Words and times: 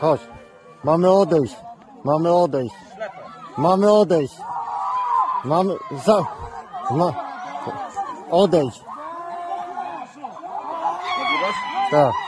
Chodź. 0.00 0.20
Mamy 0.84 1.10
odejść. 1.10 1.56
Mamy 2.04 2.32
odejść. 2.32 2.74
Mamy 3.58 3.92
odejść. 3.92 4.36
Mamy... 5.44 5.74
Za... 6.04 6.24
Ma... 6.90 7.12
Odejść. 8.30 8.80
Tak. 11.90 12.25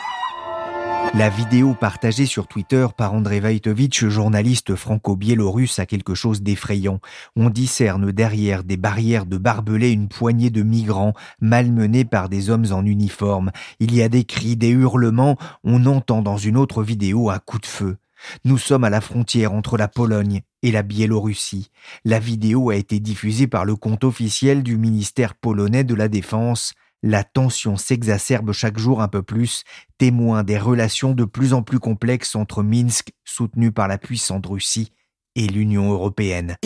La 1.15 1.31
vidéo 1.31 1.75
partagée 1.75 2.27
sur 2.27 2.47
Twitter 2.47 2.87
par 2.97 3.15
André 3.15 3.41
Vaitovitch, 3.41 4.05
journaliste 4.07 4.75
franco-biélorusse, 4.75 5.79
a 5.79 5.87
quelque 5.87 6.15
chose 6.15 6.43
d'effrayant. 6.43 7.01
On 7.35 7.51
discerne 7.51 8.13
derrière 8.13 8.63
des 8.63 8.77
barrières 8.77 9.27
de 9.27 9.39
barbelés 9.39 9.91
une 9.91 10.09
poignée 10.09 10.51
de 10.51 10.63
migrants 10.63 11.15
malmenés 11.41 12.05
par 12.05 12.29
des 12.29 12.51
hommes 12.51 12.67
en 12.71 12.85
uniforme. 12.85 13.51
Il 13.81 13.95
y 13.95 14.03
a 14.03 14.09
des 14.09 14.25
cris, 14.25 14.57
des 14.57 14.69
hurlements. 14.69 15.37
On 15.65 15.87
entend 15.87 16.23
dans 16.23 16.37
une 16.37 16.57
autre 16.57 16.83
vidéo 16.83 17.31
un 17.31 17.39
coup 17.39 17.59
de 17.59 17.67
feu. 17.67 17.97
Nous 18.45 18.59
sommes 18.59 18.85
à 18.85 18.91
la 18.91 19.01
frontière 19.01 19.53
entre 19.53 19.77
la 19.77 19.89
Pologne 19.89 20.43
et 20.63 20.73
la 20.73 20.83
Biélorussie. 20.83 21.71
La 22.05 22.19
vidéo 22.19 22.71
a 22.71 22.77
été 22.77 23.01
diffusée 23.01 23.47
par 23.47 23.65
le 23.65 23.77
compte 23.77 24.05
officiel 24.05 24.63
du 24.63 24.77
ministère 24.77 25.35
polonais 25.35 25.85
de 25.85 25.95
la 25.95 26.09
Défense. 26.09 26.75
La 27.03 27.23
tension 27.23 27.77
s'exacerbe 27.77 28.51
chaque 28.53 28.77
jour 28.77 29.01
un 29.01 29.07
peu 29.07 29.23
plus, 29.23 29.63
témoin 29.99 30.43
des 30.43 30.59
relations 30.59 31.13
de 31.13 31.25
plus 31.25 31.53
en 31.53 31.63
plus 31.63 31.79
complexes 31.79 32.35
entre 32.35 32.65
Minsk, 32.65 33.13
soutenu 33.25 33.71
par 33.71 33.87
la 33.87 33.99
puissante 33.99 34.47
Russie, 34.47 34.91
et 35.37 35.47
l'Union 35.47 35.93
européenne. 35.93 36.57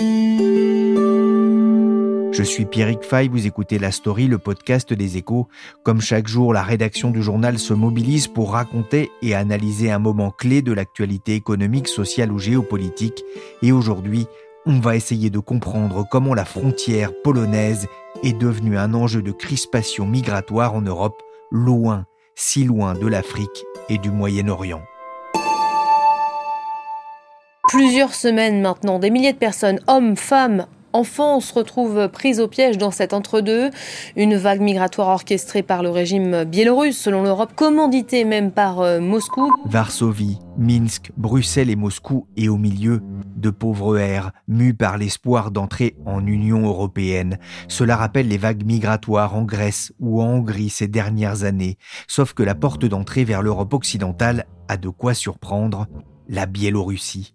Je 2.32 2.42
suis 2.42 2.64
Pierrick 2.64 3.02
Fay, 3.04 3.28
vous 3.28 3.46
écoutez 3.46 3.78
La 3.78 3.92
Story, 3.92 4.26
le 4.26 4.38
podcast 4.38 4.94
des 4.94 5.18
échos. 5.18 5.48
Comme 5.84 6.00
chaque 6.00 6.28
jour, 6.28 6.54
la 6.54 6.62
rédaction 6.62 7.10
du 7.10 7.22
journal 7.22 7.58
se 7.58 7.74
mobilise 7.74 8.26
pour 8.26 8.52
raconter 8.52 9.10
et 9.20 9.34
analyser 9.34 9.90
un 9.90 9.98
moment 9.98 10.30
clé 10.30 10.62
de 10.62 10.72
l'actualité 10.72 11.34
économique, 11.34 11.88
sociale 11.88 12.32
ou 12.32 12.38
géopolitique. 12.38 13.22
Et 13.60 13.70
aujourd'hui, 13.70 14.26
on 14.66 14.78
va 14.78 14.96
essayer 14.96 15.30
de 15.30 15.38
comprendre 15.38 16.06
comment 16.08 16.34
la 16.34 16.44
frontière 16.44 17.10
polonaise 17.22 17.86
est 18.22 18.32
devenue 18.32 18.78
un 18.78 18.94
enjeu 18.94 19.22
de 19.22 19.32
crispation 19.32 20.06
migratoire 20.06 20.74
en 20.74 20.82
Europe, 20.82 21.20
loin, 21.50 22.06
si 22.34 22.64
loin 22.64 22.94
de 22.94 23.06
l'Afrique 23.06 23.64
et 23.88 23.98
du 23.98 24.10
Moyen-Orient. 24.10 24.82
Plusieurs 27.68 28.14
semaines 28.14 28.60
maintenant, 28.60 28.98
des 28.98 29.10
milliers 29.10 29.32
de 29.32 29.38
personnes, 29.38 29.80
hommes, 29.88 30.16
femmes, 30.16 30.66
enfants 30.92 31.40
se 31.40 31.54
retrouvent 31.54 32.08
pris 32.08 32.40
au 32.40 32.48
piège 32.48 32.78
dans 32.78 32.90
cet 32.90 33.12
entre-deux. 33.12 33.70
Une 34.16 34.36
vague 34.36 34.60
migratoire 34.60 35.08
orchestrée 35.08 35.62
par 35.62 35.82
le 35.82 35.90
régime 35.90 36.44
biélorusse, 36.44 36.98
selon 36.98 37.22
l'Europe, 37.22 37.52
commanditée 37.54 38.24
même 38.24 38.52
par 38.52 38.80
euh, 38.80 39.00
Moscou. 39.00 39.50
Varsovie, 39.66 40.38
Minsk, 40.58 41.12
Bruxelles 41.16 41.70
et 41.70 41.76
Moscou, 41.76 42.26
et 42.36 42.48
au 42.48 42.56
milieu, 42.56 43.00
de 43.36 43.50
pauvres 43.50 43.98
airs, 43.98 44.32
mus 44.48 44.74
par 44.74 44.98
l'espoir 44.98 45.50
d'entrer 45.50 45.96
en 46.06 46.26
Union 46.26 46.66
européenne. 46.66 47.38
Cela 47.68 47.96
rappelle 47.96 48.28
les 48.28 48.38
vagues 48.38 48.64
migratoires 48.64 49.34
en 49.34 49.42
Grèce 49.42 49.92
ou 50.00 50.22
en 50.22 50.26
Hongrie 50.26 50.70
ces 50.70 50.88
dernières 50.88 51.44
années, 51.44 51.76
sauf 52.06 52.32
que 52.34 52.42
la 52.42 52.54
porte 52.54 52.84
d'entrée 52.84 53.24
vers 53.24 53.42
l'Europe 53.42 53.74
occidentale 53.74 54.46
a 54.68 54.76
de 54.76 54.88
quoi 54.88 55.14
surprendre 55.14 55.86
la 56.28 56.46
Biélorussie. 56.46 57.34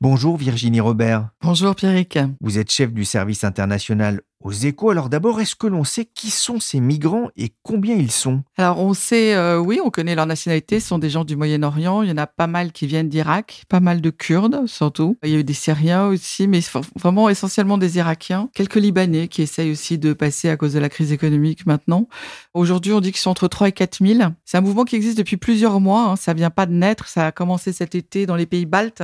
Bonjour 0.00 0.36
Virginie 0.36 0.80
Robert. 0.80 1.28
Bonjour 1.42 1.74
Pierrick. 1.74 2.18
Vous 2.40 2.58
êtes 2.58 2.70
chef 2.70 2.92
du 2.92 3.04
service 3.04 3.44
international 3.44 4.22
aux 4.42 4.52
échos. 4.52 4.90
Alors 4.90 5.08
d'abord, 5.08 5.40
est-ce 5.40 5.54
que 5.54 5.66
l'on 5.66 5.84
sait 5.84 6.06
qui 6.06 6.30
sont 6.30 6.60
ces 6.60 6.80
migrants 6.80 7.28
et 7.36 7.52
combien 7.62 7.94
ils 7.94 8.10
sont? 8.10 8.42
Alors 8.56 8.78
on 8.78 8.94
sait, 8.94 9.34
euh, 9.34 9.58
oui, 9.58 9.80
on 9.84 9.90
connaît 9.90 10.14
leur 10.14 10.26
nationalité, 10.26 10.80
ce 10.80 10.88
sont 10.88 10.98
des 10.98 11.10
gens 11.10 11.24
du 11.24 11.36
Moyen-Orient. 11.36 12.02
Il 12.02 12.08
y 12.08 12.12
en 12.12 12.16
a 12.16 12.26
pas 12.26 12.46
mal 12.46 12.72
qui 12.72 12.86
viennent 12.86 13.08
d'Irak, 13.08 13.64
pas 13.68 13.80
mal 13.80 14.00
de 14.00 14.10
Kurdes 14.10 14.66
surtout. 14.66 15.16
Il 15.22 15.30
y 15.30 15.36
a 15.36 15.38
eu 15.38 15.44
des 15.44 15.54
Syriens 15.54 16.06
aussi, 16.06 16.48
mais 16.48 16.60
vraiment 16.96 17.28
essentiellement 17.28 17.78
des 17.78 17.98
Irakiens. 17.98 18.48
Quelques 18.54 18.76
Libanais 18.76 19.28
qui 19.28 19.42
essayent 19.42 19.70
aussi 19.70 19.98
de 19.98 20.12
passer 20.12 20.48
à 20.48 20.56
cause 20.56 20.72
de 20.72 20.78
la 20.78 20.88
crise 20.88 21.12
économique 21.12 21.66
maintenant. 21.66 22.08
Aujourd'hui, 22.54 22.92
on 22.92 23.00
dit 23.00 23.12
qu'ils 23.12 23.20
sont 23.20 23.30
entre 23.30 23.48
3 23.48 23.68
et 23.68 23.72
4 23.72 24.04
000. 24.04 24.30
C'est 24.44 24.56
un 24.56 24.62
mouvement 24.62 24.84
qui 24.84 24.96
existe 24.96 25.18
depuis 25.18 25.36
plusieurs 25.36 25.80
mois. 25.80 26.12
Hein. 26.12 26.16
Ça 26.16 26.32
vient 26.32 26.50
pas 26.50 26.66
de 26.66 26.72
naître. 26.72 27.08
Ça 27.08 27.26
a 27.26 27.32
commencé 27.32 27.72
cet 27.72 27.94
été 27.94 28.26
dans 28.26 28.36
les 28.36 28.46
pays 28.46 28.66
baltes 28.66 29.02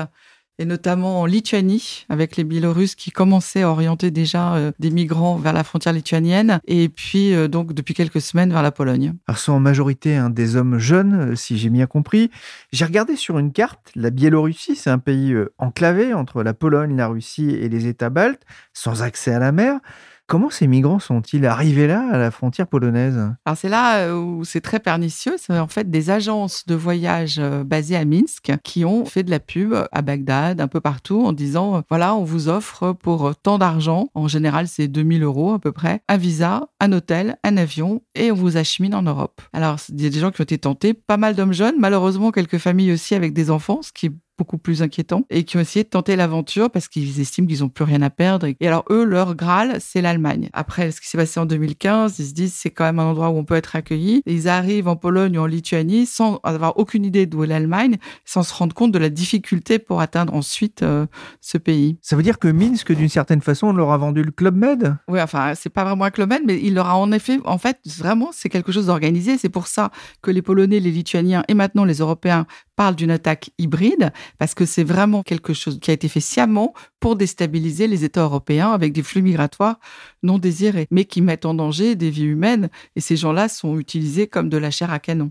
et 0.59 0.65
notamment 0.65 1.21
en 1.21 1.27
Lituanie, 1.27 2.07
avec 2.09 2.37
les 2.37 2.45
Biélorusses 2.45 2.95
qui 2.95 3.11
commençaient 3.11 3.63
à 3.63 3.71
orienter 3.71 4.11
déjà 4.11 4.55
euh, 4.55 4.73
des 4.79 4.91
migrants 4.91 5.37
vers 5.37 5.53
la 5.53 5.65
frontière 5.65 5.93
lituanienne, 5.93 6.61
et 6.67 6.89
puis 6.89 7.35
euh, 7.35 7.49
donc 7.49 7.75
depuis 7.75 7.95
quelques 7.95 8.21
semaines 8.21 8.53
vers 8.53 8.63
la 8.63 8.73
Pologne. 8.73 9.15
Alors 9.27 9.39
sont 9.39 9.53
en 9.53 9.61
majorité 9.61 10.17
hein, 10.17 10.31
des 10.31 10.57
hommes 10.57 10.79
jeunes, 10.79 11.33
euh, 11.33 11.35
si 11.35 11.59
j'ai 11.59 11.71
bien 11.71 11.87
compris. 11.87 12.31
J'ai 12.73 12.85
regardé 12.85 13.17
sur 13.17 13.39
une 13.39 13.53
carte, 13.53 13.91
la 13.95 14.11
Biélorussie, 14.11 14.77
c'est 14.77 14.91
un 14.91 14.99
pays 14.99 15.35
enclavé 15.59 16.15
entre 16.15 16.43
la 16.43 16.55
Pologne, 16.55 16.97
la 16.97 17.09
Russie 17.09 17.51
et 17.51 17.69
les 17.69 17.87
États 17.87 18.11
baltes, 18.11 18.43
sans 18.73 19.03
accès 19.03 19.33
à 19.33 19.39
la 19.39 19.53
mer. 19.53 19.81
Comment 20.29 20.51
ces 20.51 20.67
migrants 20.67 20.99
sont-ils 20.99 21.47
arrivés 21.47 21.87
là, 21.87 22.05
à 22.11 22.19
la 22.19 22.33
frontière 22.33 22.67
polonaise? 22.67 23.17
Alors 23.45 23.57
c'est 23.57 23.69
là 23.69 23.99
euh, 23.99 24.19
où 24.19 24.45
c'est 24.45 24.61
très 24.61 24.81
pernicieux. 24.81 25.37
C'est 25.39 25.57
en 25.57 25.69
fait 25.69 25.89
des 25.89 26.11
agences 26.11 26.67
de 26.67 26.75
voyage 26.75 27.37
euh, 27.39 27.63
basées 27.63 27.95
à 27.95 28.05
Minsk 28.05 28.53
qui 28.65 28.85
ont 28.85 29.05
fait 29.05 29.23
de 29.23 29.31
la 29.31 29.39
pub 29.39 29.73
à 29.93 30.03
Bagdad, 30.03 30.61
un 30.61 30.67
peu 30.67 30.81
partout, 30.81 31.25
en 31.25 31.33
disant, 31.33 31.77
euh, 31.77 31.81
voilà, 31.89 32.17
on 32.17 32.25
vous 32.25 32.49
offre 32.49 32.93
pour 32.93 33.37
tant 33.37 33.59
d'argent, 33.59 34.09
en 34.15 34.27
général 34.27 34.67
c'est 34.67 34.89
2000 34.89 35.23
euros 35.23 35.53
à 35.53 35.61
peu 35.61 35.71
près, 35.71 36.01
un 36.09 36.17
visa, 36.17 36.67
un 36.81 36.93
hôtel, 36.93 37.39
un 37.45 37.57
avion, 37.57 38.03
et 38.17 38.33
on 38.33 38.35
vous 38.35 38.57
achemine 38.57 38.97
en 38.97 39.03
Europe. 39.03 39.41
Alors 39.53 39.77
il 39.91 40.03
y 40.03 40.07
a 40.07 40.11
des 40.11 40.19
gens 40.19 40.33
qui 40.33 40.41
ont 40.41 40.45
été 40.45 40.59
tentés, 40.59 40.93
pas 40.93 41.19
mal 41.19 41.37
d'hommes 41.37 41.53
jeunes, 41.53 41.77
malheureusement 41.79 42.33
quelques 42.33 42.59
familles 42.59 42.91
aussi 42.91 43.15
avec 43.15 43.33
des 43.33 43.49
enfants, 43.49 43.81
ce 43.81 43.93
qui 43.93 44.11
beaucoup 44.39 44.59
plus 44.59 44.83
inquiétants 44.83 45.25
et 45.31 45.45
qui 45.45 45.57
ont 45.57 45.61
essayé 45.61 45.85
de 45.85 45.89
tenter 45.89 46.17
l'aventure 46.17 46.71
parce 46.71 46.89
qu'ils 46.89 47.21
estiment 47.21 47.47
qu'ils 47.47 47.61
n'ont 47.61 47.69
plus 47.69 47.85
rien 47.85 48.03
à 48.03 48.11
perdre. 48.11 48.47
Et 48.47 48.67
alors 48.67 48.85
eux, 48.91 49.05
leur 49.05 49.35
Graal, 49.35 49.77
c'est 49.81 50.03
l'Allemagne. 50.03 50.49
Après 50.53 50.91
ce 50.91 51.01
qui 51.01 51.09
s'est 51.09 51.19
passé 51.19 51.41
en 51.41 51.47
2015, 51.47 52.19
ils 52.19 52.27
se 52.27 52.35
disent 52.35 52.55
c'est 52.55 52.71
quand 52.71 52.85
même 52.85 52.99
un 52.99 53.05
endroit 53.05 53.31
où 53.31 53.37
on 53.37 53.45
peut 53.45 53.55
être 53.55 53.77
accueilli. 53.77 54.23
ils 54.27 54.49
arrivent 54.49 54.89
en 54.89 54.97
Pologne 54.97 55.39
ou 55.39 55.43
en 55.43 55.47
Lituanie 55.47 56.07
sans 56.07 56.41
avoir 56.45 56.79
aucune 56.79 57.05
idée 57.05 57.27
d'où 57.27 57.45
est 57.45 57.47
l'Allemagne, 57.47 57.97
sans 58.25 58.43
se 58.43 58.55
rendre 58.55 58.75
compte 58.75 58.93
de 58.93 58.99
la 58.99 59.11
difficulté 59.11 59.79
pour 59.79 60.01
atteindre 60.01 60.35
ensuite 60.35 60.83
euh, 60.83 61.07
ce 61.41 61.59
pays. 61.59 61.99
Ça 62.03 62.17
veut 62.17 62.23
dire 62.23 62.39
que 62.39 62.49
Minsk, 62.49 62.93
d'une 62.93 63.09
certaine 63.09 63.41
façon, 63.41 63.69
on 63.69 63.73
leur 63.73 63.93
a 63.93 63.99
vendu 63.99 64.23
le 64.23 64.31
Club 64.31 64.57
Med? 64.57 64.97
Oui, 65.09 65.21
enfin, 65.21 65.53
c'est 65.55 65.71
pas 65.71 65.85
vraiment 65.85 66.05
un 66.05 66.11
Club 66.11 66.31
Med, 66.31 66.43
mais 66.47 66.61
il 66.63 66.75
leur 66.75 66.89
a 66.89 66.97
en 66.97 67.13
effet, 67.13 67.39
en 67.45 67.59
fait, 67.59 67.79
vraiment, 67.99 68.31
c'est 68.33 68.49
quelque 68.49 68.73
chose 68.73 68.87
d'organisé. 68.87 69.39
C'est 69.39 69.49
pour 69.49 69.67
ça 69.67 69.91
que 70.23 70.31
les 70.31 70.43
Polonais, 70.43 70.81
les 70.81 70.91
Lituaniens 70.91 71.45
et 71.49 71.55
maintenant 71.55 71.85
les 71.85 71.99
Européens 71.99 72.47
parlent 72.77 72.95
d'une 72.95 73.11
attaque 73.11 73.51
hybride 73.59 74.13
parce 74.39 74.55
que 74.55 74.65
c'est 74.65 74.85
vraiment 74.85 75.23
quelque 75.23 75.53
chose 75.53 75.79
qui 75.81 75.91
a 75.91 75.95
été 75.95 76.09
fait 76.09 76.21
sciemment 76.21 76.75
pour 77.01 77.17
déstabiliser 77.17 77.87
les 77.87 78.05
États 78.05 78.23
européens 78.23 78.73
avec 78.73 78.93
des 78.93 79.03
flux 79.03 79.23
migratoires 79.23 79.79
non 80.23 80.39
désirés, 80.39 80.89
mais 80.91 81.05
qui 81.05 81.21
mettent 81.23 81.47
en 81.47 81.55
danger 81.55 81.95
des 81.95 82.11
vies 82.11 82.25
humaines. 82.25 82.69
Et 82.97 83.01
ces 83.01 83.17
gens-là 83.17 83.49
sont 83.49 83.79
utilisés 83.79 84.27
comme 84.27 84.49
de 84.49 84.57
la 84.57 84.71
chair 84.71 84.91
à 84.91 84.99
canon. 84.99 85.31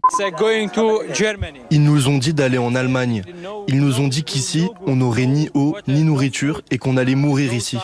Ils 1.71 1.83
nous 1.83 2.07
ont 2.07 2.18
dit 2.18 2.33
d'aller 2.33 2.57
en 2.57 2.75
Allemagne. 2.75 3.24
Ils 3.68 3.80
nous 3.80 4.00
ont 4.00 4.07
dit 4.07 4.24
qu'ici, 4.24 4.69
on 4.86 4.95
n'aurait 4.95 5.25
ni 5.25 5.50
eau 5.53 5.75
ni 5.88 6.03
nourriture 6.03 6.62
et 6.71 6.77
qu'on 6.77 6.97
allait 6.97 7.15
mourir 7.15 7.53
ici. 7.53 7.77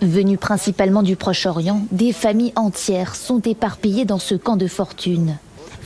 Venus 0.00 0.38
principalement 0.38 1.02
du 1.02 1.14
Proche-Orient, 1.14 1.86
des 1.92 2.12
familles 2.12 2.52
entières 2.56 3.14
sont 3.14 3.40
éparpillées 3.40 4.04
dans 4.04 4.18
ce 4.18 4.34
camp 4.34 4.56
de 4.56 4.66
fortune 4.66 5.38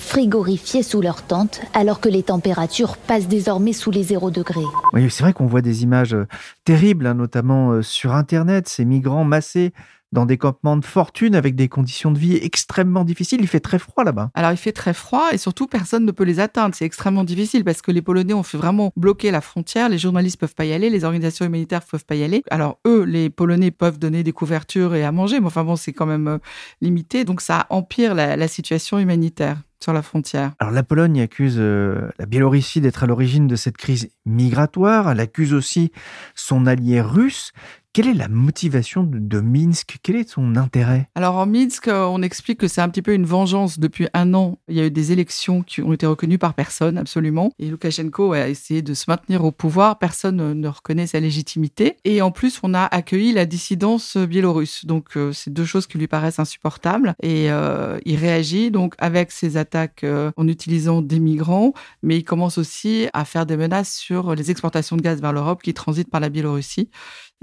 frigorifiés 0.03 0.83
sous 0.83 1.01
leur 1.01 1.23
tente, 1.23 1.61
alors 1.73 2.01
que 2.01 2.09
les 2.09 2.25
températures 2.25 2.97
passent 2.97 3.29
désormais 3.29 3.73
sous 3.73 3.91
les 3.91 4.03
0 4.03 4.31
degrés. 4.31 4.61
Oui, 4.93 5.09
c'est 5.11 5.23
vrai 5.23 5.33
qu'on 5.33 5.47
voit 5.47 5.63
des 5.63 5.85
images 5.85 6.15
euh, 6.15 6.27
terribles, 6.65 7.07
hein, 7.07 7.15
notamment 7.15 7.71
euh, 7.71 7.83
sur 7.83 8.13
Internet, 8.13 8.69
ces 8.69 8.85
migrants 8.85 9.25
massés 9.25 9.73
dans 10.13 10.27
des 10.27 10.37
campements 10.37 10.77
de 10.77 10.85
fortune 10.85 11.35
avec 11.35 11.55
des 11.55 11.69
conditions 11.69 12.11
de 12.11 12.19
vie 12.19 12.37
extrêmement 12.37 13.05
difficiles. 13.05 13.41
Il 13.41 13.49
fait 13.49 13.61
très 13.61 13.79
froid 13.79 14.05
là-bas. 14.05 14.31
Alors 14.35 14.53
il 14.53 14.59
fait 14.59 14.73
très 14.73 14.93
froid 14.93 15.31
et 15.33 15.39
surtout 15.39 15.67
personne 15.67 16.05
ne 16.05 16.13
peut 16.13 16.25
les 16.25 16.39
atteindre. 16.39 16.75
C'est 16.75 16.85
extrêmement 16.85 17.25
difficile 17.25 17.65
parce 17.65 17.83
que 17.83 17.91
les 17.91 18.03
Polonais 18.03 18.35
ont 18.35 18.43
fait 18.43 18.59
vraiment 18.59 18.93
bloquer 18.97 19.31
la 19.31 19.41
frontière. 19.41 19.89
Les 19.89 19.99
journalistes 19.99 20.39
peuvent 20.39 20.55
pas 20.55 20.67
y 20.67 20.73
aller, 20.73 20.91
les 20.91 21.05
organisations 21.05 21.47
humanitaires 21.47 21.83
peuvent 21.83 22.05
pas 22.05 22.15
y 22.15 22.23
aller. 22.23 22.43
Alors 22.51 22.79
eux, 22.87 23.05
les 23.05 23.31
Polonais 23.31 23.71
peuvent 23.71 23.99
donner 23.99 24.23
des 24.23 24.33
couvertures 24.33 24.95
et 24.95 25.05
à 25.05 25.13
manger, 25.13 25.41
mais 25.41 25.47
enfin 25.47 25.65
bon, 25.65 25.77
c'est 25.77 25.93
quand 25.93 26.07
même 26.07 26.29
euh, 26.29 26.39
limité. 26.83 27.25
Donc 27.25 27.41
ça 27.41 27.67
empire 27.71 28.15
la, 28.15 28.37
la 28.37 28.49
situation 28.49 28.99
humanitaire 28.99 29.63
la 29.91 30.03
frontière. 30.03 30.53
Alors 30.61 30.73
la 30.73 30.85
Pologne 30.85 31.21
accuse 31.21 31.57
euh, 31.59 32.09
la 32.21 32.27
Biélorussie 32.27 32.81
d'être 32.81 33.03
à 33.03 33.07
l'origine 33.07 33.49
de 33.49 33.57
cette 33.57 33.77
crise 33.77 34.11
migratoire, 34.25 35.11
elle 35.11 35.19
accuse 35.19 35.55
aussi 35.55 35.91
son 36.37 36.67
allié 36.67 37.01
russe. 37.01 37.53
Quelle 37.95 38.09
est 38.09 38.15
la 38.15 38.29
motivation 38.29 39.03
de, 39.05 39.41
Minsk? 39.41 39.99
Quel 40.03 40.17
est 40.17 40.31
son 40.31 40.57
intérêt? 40.57 41.11
Alors 41.15 41.37
en 41.37 41.45
Minsk, 41.45 41.89
euh, 41.89 42.07
on 42.07 42.23
explique 42.23 42.61
que 42.61 42.67
c'est 42.67 42.81
un 42.81 42.89
petit 42.89 43.03
peu 43.03 43.13
une 43.13 43.27
vengeance. 43.27 43.79
Depuis 43.79 44.09
un 44.15 44.33
an, 44.33 44.59
il 44.69 44.77
y 44.77 44.81
a 44.81 44.87
eu 44.87 44.91
des 44.91 45.13
élections 45.13 45.63
qui 45.63 45.83
ont 45.83 45.93
été 45.93 46.07
reconnues 46.07 46.39
par 46.39 46.55
personne, 46.55 46.97
absolument. 46.97 47.53
Et 47.59 47.69
Loukachenko 47.69 48.33
a 48.33 48.49
essayé 48.49 48.81
de 48.81 48.95
se 48.95 49.05
maintenir 49.09 49.45
au 49.45 49.53
pouvoir. 49.53 49.99
Personne 49.99 50.55
ne 50.55 50.69
reconnaît 50.69 51.07
sa 51.07 51.21
légitimité. 51.21 51.99
Et 52.05 52.23
en 52.23 52.31
plus, 52.31 52.61
on 52.63 52.73
a 52.73 52.85
accueilli 52.85 53.35
la 53.35 53.45
dissidence 53.45 54.17
biélorusse. 54.17 54.87
Donc 54.87 55.19
euh, 55.19 55.35
c'est 55.35 55.53
deux 55.53 55.67
choses 55.67 55.87
qui 55.87 55.99
lui 55.99 56.09
paraissent 56.09 56.39
insupportables. 56.39 57.15
Et 57.23 57.51
euh, 57.51 57.99
il 58.07 58.17
réagit 58.17 58.71
donc 58.71 58.95
avec 58.97 59.31
ses 59.31 59.59
attaques 59.59 60.07
en 60.37 60.49
utilisant 60.49 61.03
des 61.03 61.21
migrants, 61.21 61.75
mais 62.03 62.17
il 62.17 62.25
commence 62.25 62.57
aussi 62.57 63.09
à 63.13 63.27
faire 63.27 63.45
des 63.45 63.59
menaces 63.59 63.95
sur 63.95 64.35
les 64.35 64.51
exportations 64.51 64.97
de 64.97 65.03
gaz 65.03 65.21
vers 65.21 65.35
l'Europe 65.35 65.63
qui 65.63 65.75
transitent 65.75 66.11
par 66.11 66.21
la 66.21 66.31
Biélorussie. 66.31 66.89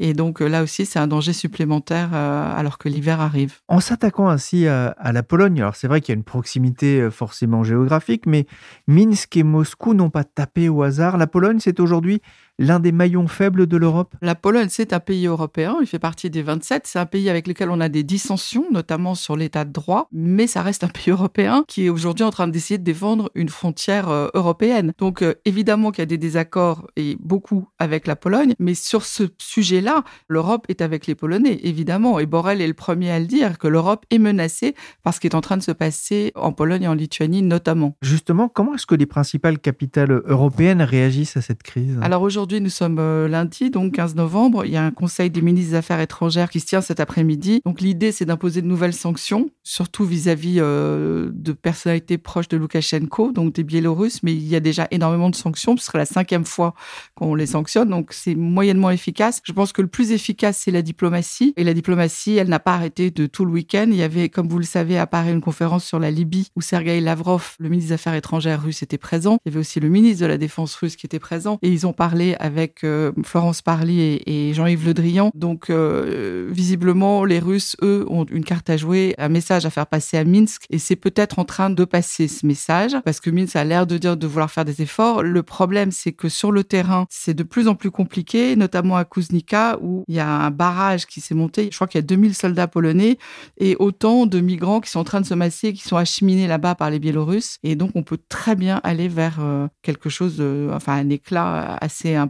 Et 0.02 0.14
donc 0.14 0.42
euh, 0.42 0.48
là 0.48 0.64
aussi, 0.64 0.86
c'est 0.86 0.98
un 0.98 1.08
danger 1.08 1.34
supplémentaire 1.34 2.12
euh, 2.14 2.56
alors 2.56 2.78
que 2.78 2.88
l'hiver 2.88 3.20
arrive. 3.20 3.56
En 3.68 3.82
s'attaquant 3.82 4.30
ainsi 4.30 4.66
à, 4.66 4.96
la 5.12 5.24
Pologne, 5.24 5.60
alors 5.60 5.76
c'est 5.76 5.90
vrai 5.90 6.00
qu'il 6.00 6.14
y 6.14 6.16
a 6.16 6.18
une 6.18 6.24
proximité 6.24 7.02
euh, 7.02 7.12
forcément 7.12 7.66
géographique, 7.66 8.26
mais 8.26 8.48
Minsk 8.88 9.36
et 9.36 9.44
Moscou 9.44 9.94
n'ont 9.94 10.10
pas 10.10 10.24
tapé 10.24 10.70
au 10.70 10.84
hasard. 10.84 11.18
La 11.18 11.28
Pologne, 11.28 11.60
c'est 11.60 11.82
aujourd'hui 11.82 12.22
l'un 12.60 12.80
des 12.80 12.92
maillons 12.92 13.28
faibles 13.28 13.66
de 13.66 13.78
l'Europe. 13.78 14.16
La 14.22 14.36
Pologne, 14.36 14.68
c'est 14.70 14.94
un 14.94 15.00
pays 15.00 15.26
européen, 15.26 15.78
il 15.82 15.88
fait 15.88 15.98
partie 15.98 16.30
des 16.30 16.44
27, 16.44 16.86
c'est 16.86 17.00
un 17.00 17.06
pays 17.06 17.30
avec 17.30 17.48
lequel 17.48 17.72
on 17.72 17.80
a 17.80 17.90
des 17.90 18.04
dissensions, 18.04 18.66
notamment 18.72 19.16
sur 19.16 19.36
l'état 19.36 19.66
de 19.66 19.72
droit, 19.72 20.08
mais 20.12 20.46
ça 20.46 20.62
reste 20.62 20.84
un 20.84 20.90
pays 20.90 21.12
européen 21.12 21.64
qui 21.68 21.86
est 21.86 21.90
aujourd'hui 21.90 22.26
en 22.26 22.30
train 22.30 22.48
d'essayer 22.48 22.78
de 22.78 22.84
défendre 22.84 23.32
une 23.34 23.50
frontière 23.50 24.10
euh, 24.10 24.28
européenne. 24.34 24.94
Donc 24.98 25.22
euh, 25.22 25.36
évidemment 25.46 25.92
qu'il 25.92 26.02
y 26.02 26.04
a 26.04 26.06
des 26.06 26.18
désaccords 26.18 26.88
et 26.98 27.18
beaucoup 27.20 27.68
avec 27.80 28.06
la 28.06 28.16
Pologne, 28.16 28.54
mais 28.60 28.74
sur 28.74 29.06
ce 29.06 29.24
sujet-là, 29.38 30.04
l'Europe 30.28 30.66
est 30.68 30.82
avec 30.82 31.08
les 31.08 31.16
Polonais, 31.16 31.60
évidemment, 31.64 32.20
et 32.20 32.26
Borrell 32.26 32.62
est 32.62 32.68
le 32.68 32.74
premier 32.74 33.12
à 33.12 33.20
le 33.20 33.26
dire, 33.26 33.58
que 33.58 33.68
l'Europe 33.68 34.06
est 34.12 34.20
menacée 34.20 34.76
par 35.04 35.14
ce 35.14 35.22
qui 35.22 35.28
est 35.28 35.36
en 35.36 35.42
train 35.42 35.58
de 35.58 35.64
se 35.64 35.72
passer 35.72 36.34
en 36.36 36.52
Pologne 36.52 36.84
et 36.84 36.88
en 36.88 36.94
Lituanie 36.94 37.42
notamment. 37.42 37.96
Justement, 38.02 38.50
comment 38.50 38.76
est-ce 38.76 38.86
que 38.86 38.96
les 38.96 39.06
principales 39.06 39.60
capitales 39.60 40.22
européennes 40.26 40.82
réagissent 40.82 41.38
à 41.38 41.42
cette 41.42 41.64
crise? 41.64 41.98
Alors 42.02 42.22
aujourd'hui, 42.24 42.49
Aujourd'hui, 42.50 42.64
nous 42.64 42.72
sommes 42.72 42.98
euh, 42.98 43.28
lundi, 43.28 43.70
donc 43.70 43.94
15 43.94 44.16
novembre. 44.16 44.66
Il 44.66 44.72
y 44.72 44.76
a 44.76 44.84
un 44.84 44.90
conseil 44.90 45.30
des 45.30 45.44
ministres 45.44 45.70
des 45.70 45.78
Affaires 45.78 46.00
étrangères 46.00 46.50
qui 46.50 46.60
se 46.60 46.66
tient 46.66 46.82
cet 46.82 47.00
après-midi. 47.00 47.62
Donc 47.64 47.80
l'idée, 47.80 48.12
c'est 48.12 48.26
d'imposer 48.26 48.64
de 48.64 48.66
nouvelles 48.66 48.96
sanctions, 48.96 49.52
surtout 49.62 50.04
vis-à-vis 50.04 50.56
euh, 50.58 51.30
de 51.32 51.52
personnalités 51.52 52.18
proches 52.18 52.48
de 52.48 52.58
Loukachenko, 52.58 53.34
donc 53.34 53.54
des 53.54 53.64
Biélorusses. 53.64 54.24
Mais 54.24 54.34
il 54.34 54.48
y 54.48 54.56
a 54.56 54.60
déjà 54.62 54.88
énormément 54.90 55.30
de 55.30 55.36
sanctions. 55.36 55.78
Ce 55.78 55.86
serait 55.86 56.00
la 56.00 56.08
cinquième 56.08 56.44
fois 56.44 56.74
qu'on 57.14 57.36
les 57.36 57.46
sanctionne, 57.46 57.88
donc 57.88 58.14
c'est 58.14 58.34
moyennement 58.34 58.90
efficace. 58.90 59.42
Je 59.44 59.54
pense 59.54 59.72
que 59.72 59.84
le 59.84 59.88
plus 59.88 60.12
efficace, 60.12 60.58
c'est 60.58 60.72
la 60.72 60.82
diplomatie. 60.82 61.54
Et 61.56 61.64
la 61.64 61.76
diplomatie, 61.76 62.38
elle 62.38 62.50
n'a 62.50 62.58
pas 62.58 62.74
arrêté 62.74 63.12
de 63.12 63.28
tout 63.28 63.46
le 63.46 63.52
week-end. 63.52 63.86
Il 63.92 63.98
y 63.98 64.02
avait, 64.02 64.30
comme 64.30 64.48
vous 64.48 64.58
le 64.58 64.66
savez, 64.66 64.98
à 64.98 65.06
Paris, 65.06 65.30
une 65.30 65.42
conférence 65.42 65.86
sur 65.86 66.00
la 66.00 66.10
Libye 66.10 66.48
où 66.56 66.62
Sergei 66.62 67.00
Lavrov, 67.00 67.54
le 67.60 67.70
ministre 67.70 67.90
des 67.90 67.94
Affaires 67.94 68.16
étrangères 68.16 68.64
russe, 68.64 68.82
était 68.82 68.98
présent. 68.98 69.38
Il 69.46 69.50
y 69.50 69.54
avait 69.54 69.60
aussi 69.60 69.80
le 69.80 69.90
ministre 69.90 70.24
de 70.24 70.26
la 70.26 70.40
Défense 70.40 70.74
russe 70.74 70.96
qui 70.96 71.06
était 71.06 71.20
présent. 71.20 71.60
Et 71.62 71.70
ils 71.70 71.86
ont 71.86 71.94
parlé 71.94 72.38
avec 72.40 72.84
euh, 72.84 73.12
Florence 73.24 73.62
Parly 73.62 74.22
et, 74.26 74.54
Jean-Yves 74.54 74.86
Le 74.86 74.94
Drian. 74.94 75.32
Donc, 75.36 75.70
euh, 75.70 76.48
visiblement, 76.50 77.26
les 77.26 77.40
Russes, 77.40 77.76
eux, 77.84 78.06
ont 78.10 78.26
une 78.26 78.44
carte 78.44 78.70
à 78.70 78.78
jouer, 78.78 79.14
un 79.18 79.30
message 79.30 79.66
à 79.66 79.70
faire 79.70 79.86
passer 79.86 80.18
à 80.18 80.24
Minsk. 80.24 80.64
Et 80.70 80.80
c'est 80.80 80.96
peut-être 80.96 81.40
en 81.40 81.46
train 81.46 81.70
de 81.70 81.84
passer 81.86 82.28
ce 82.28 82.46
message, 82.46 82.96
parce 83.06 83.20
que 83.20 83.30
Minsk 83.30 83.56
a 83.56 83.64
l'air 83.64 83.86
de 83.86 83.98
dire 83.98 84.18
de 84.18 84.26
vouloir 84.26 84.50
faire 84.50 84.66
des 84.66 84.82
efforts. 84.82 85.22
Le 85.22 85.44
problème, 85.44 85.92
c'est 85.92 86.14
que 86.14 86.30
sur 86.30 86.52
le 86.52 86.64
terrain, 86.64 87.06
c'est 87.10 87.34
de 87.34 87.44
plus 87.44 87.68
en 87.68 87.76
plus 87.76 87.92
compliqué, 87.92 88.56
notamment 88.56 88.96
à 88.96 89.06
Kuznica, 89.06 89.78
où 89.82 90.04
il 90.08 90.16
y 90.16 90.20
a 90.20 90.28
un 90.28 90.52
barrage 90.52 91.06
qui 91.06 91.22
s'est 91.22 91.36
monté. 91.36 91.70
Je 91.72 91.76
crois 91.76 91.88
qu'il 91.88 92.00
y 92.00 92.04
a 92.04 92.08
2000 92.08 92.34
soldats 92.34 92.68
polonais 92.68 93.18
et 93.58 93.76
autant 93.80 94.26
de 94.26 94.40
migrants 94.40 94.80
qui 94.80 94.90
sont 94.90 95.00
en 95.00 95.04
train 95.04 95.22
de 95.22 95.26
se 95.26 95.34
masser, 95.34 95.74
qui 95.74 95.84
sont 95.84 95.98
acheminés 95.98 96.48
là-bas 96.48 96.76
par 96.76 96.90
les 96.90 97.00
Biélorusses. 97.00 97.58
Et 97.64 97.76
donc, 97.76 97.92
on 97.96 98.04
peut 98.04 98.20
très 98.30 98.56
bien 98.56 98.80
aller 98.84 99.08
vers 99.08 99.38
euh, 99.40 99.68
quelque 99.82 100.10
chose, 100.10 100.42
enfin, 100.72 100.94
un 100.94 101.10
éclat 101.10 101.78
assez 101.82 102.16
important. 102.16 102.29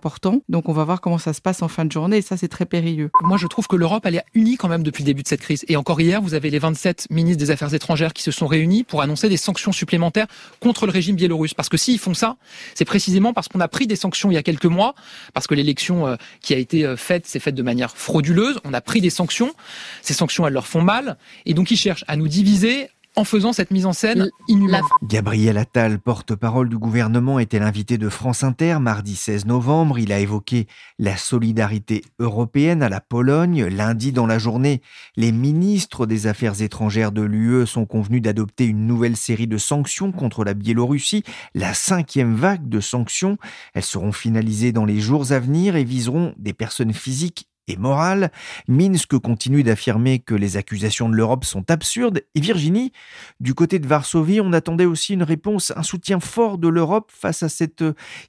Donc 0.50 0.70
on 0.70 0.74
va 0.74 0.84
voir 0.84 1.02
comment 1.02 1.18
ça 1.18 1.34
se 1.34 1.42
passe 1.42 1.62
en 1.62 1.68
fin 1.68 1.86
de 1.86 1.92
journée 1.92 2.18
et 2.18 2.22
ça 2.22 2.38
c'est 2.38 2.48
très 2.48 2.66
périlleux. 2.66 3.12
Moi 3.22 3.38
je 3.38 3.48
trouve 3.48 3.68
que 3.68 3.76
l'Europe 3.76 4.06
elle 4.06 4.16
est 4.16 4.24
unie 4.34 4.58
quand 4.58 4.68
même 4.68 4.84
depuis 4.84 5.04
le 5.04 5.06
début 5.06 5.24
de 5.24 5.28
cette 5.28 5.42
crise. 5.42 5.66
Et 5.68 5.76
encore 5.76 6.00
hier 6.02 6.22
vous 6.22 6.34
avez 6.34 6.50
les 6.50 6.60
27 6.60 7.08
ministres 7.10 7.40
des 7.40 7.52
Affaires 7.52 7.74
étrangères 7.74 8.14
qui 8.14 8.24
se 8.24 8.32
sont 8.32 8.48
réunis 8.48 8.84
pour 8.84 9.02
annoncer 9.02 9.30
des 9.30 9.38
sanctions 9.38 9.72
supplémentaires 9.72 10.28
contre 10.60 10.86
le 10.86 10.92
régime 10.92 11.16
biélorusse. 11.16 11.54
Parce 11.54 11.70
que 11.70 11.78
s'ils 11.78 12.00
font 12.00 12.14
ça, 12.14 12.38
c'est 12.76 12.86
précisément 12.86 13.34
parce 13.34 13.48
qu'on 13.48 13.60
a 13.60 13.68
pris 13.68 13.88
des 13.88 13.96
sanctions 13.96 14.32
il 14.32 14.36
y 14.36 14.38
a 14.38 14.44
quelques 14.44 14.66
mois, 14.66 14.96
parce 15.34 15.48
que 15.48 15.56
l'élection 15.56 16.08
euh, 16.08 16.16
qui 16.42 16.54
a 16.54 16.58
été 16.58 16.86
euh, 16.86 16.98
faite 16.98 17.26
s'est 17.26 17.40
faite 17.40 17.56
de 17.56 17.64
manière 17.64 17.96
frauduleuse. 17.96 18.60
On 18.64 18.74
a 18.74 18.82
pris 18.82 19.02
des 19.02 19.10
sanctions. 19.10 19.54
Ces 20.02 20.14
sanctions 20.14 20.48
elles 20.48 20.54
leur 20.54 20.68
font 20.68 20.82
mal 20.82 21.18
et 21.46 21.54
donc 21.54 21.72
ils 21.72 21.78
cherchent 21.78 22.06
à 22.08 22.16
nous 22.16 22.28
diviser 22.28 22.90
en 23.20 23.26
faisant 23.26 23.52
cette 23.52 23.72
mise 23.72 23.86
en 23.86 23.92
scène 23.92 24.30
inhumaine. 24.48 24.82
Gabriel 25.04 25.58
Attal, 25.58 26.00
porte-parole 26.00 26.70
du 26.70 26.78
gouvernement, 26.78 27.38
était 27.38 27.60
l'invité 27.60 27.98
de 27.98 28.08
France 28.08 28.46
Inter 28.46 28.78
mardi 28.80 29.18
16 29.18 29.46
novembre. 29.46 30.00
Il 30.00 30.14
a 30.14 30.20
évoqué 30.20 30.68
la 31.00 31.18
solidarité 31.18 32.02
européenne 32.20 32.82
à 32.82 32.88
la 32.88 33.02
Pologne. 33.02 33.66
Lundi, 33.66 34.14
dans 34.14 34.26
la 34.26 34.40
journée, 34.40 34.82
les 35.18 35.34
ministres 35.34 36.06
des 36.06 36.28
Affaires 36.28 36.62
étrangères 36.62 37.12
de 37.12 37.22
l'UE 37.22 37.68
sont 37.68 37.86
convenus 37.86 38.22
d'adopter 38.22 38.64
une 38.64 38.88
nouvelle 38.88 39.18
série 39.18 39.48
de 39.48 39.58
sanctions 39.58 40.14
contre 40.14 40.46
la 40.46 40.54
Biélorussie, 40.54 41.24
la 41.54 41.74
cinquième 41.74 42.36
vague 42.36 42.70
de 42.70 42.80
sanctions. 42.80 43.38
Elles 43.74 43.84
seront 43.84 44.14
finalisées 44.14 44.72
dans 44.72 44.86
les 44.86 45.02
jours 45.02 45.34
à 45.34 45.40
venir 45.40 45.76
et 45.76 45.84
viseront 45.84 46.34
des 46.38 46.54
personnes 46.54 46.94
physiques 46.94 47.49
et 47.70 47.78
morale. 47.78 48.32
Minsk 48.68 49.18
continue 49.20 49.64
d'affirmer 49.64 50.20
que 50.20 50.36
les 50.36 50.58
accusations 50.58 51.08
de 51.08 51.16
l'Europe 51.16 51.46
sont 51.46 51.70
absurdes. 51.72 52.22
Et 52.36 52.42
Virginie, 52.42 52.92
du 53.40 53.54
côté 53.54 53.80
de 53.80 53.88
Varsovie, 53.88 54.42
on 54.42 54.52
attendait 54.52 54.86
aussi 54.86 55.14
une 55.14 55.24
réponse, 55.24 55.72
un 55.76 55.84
soutien 55.84 56.20
fort 56.20 56.58
de 56.58 56.68
l'Europe 56.68 57.12
face 57.14 57.44
à 57.44 57.50
cette 57.50 57.84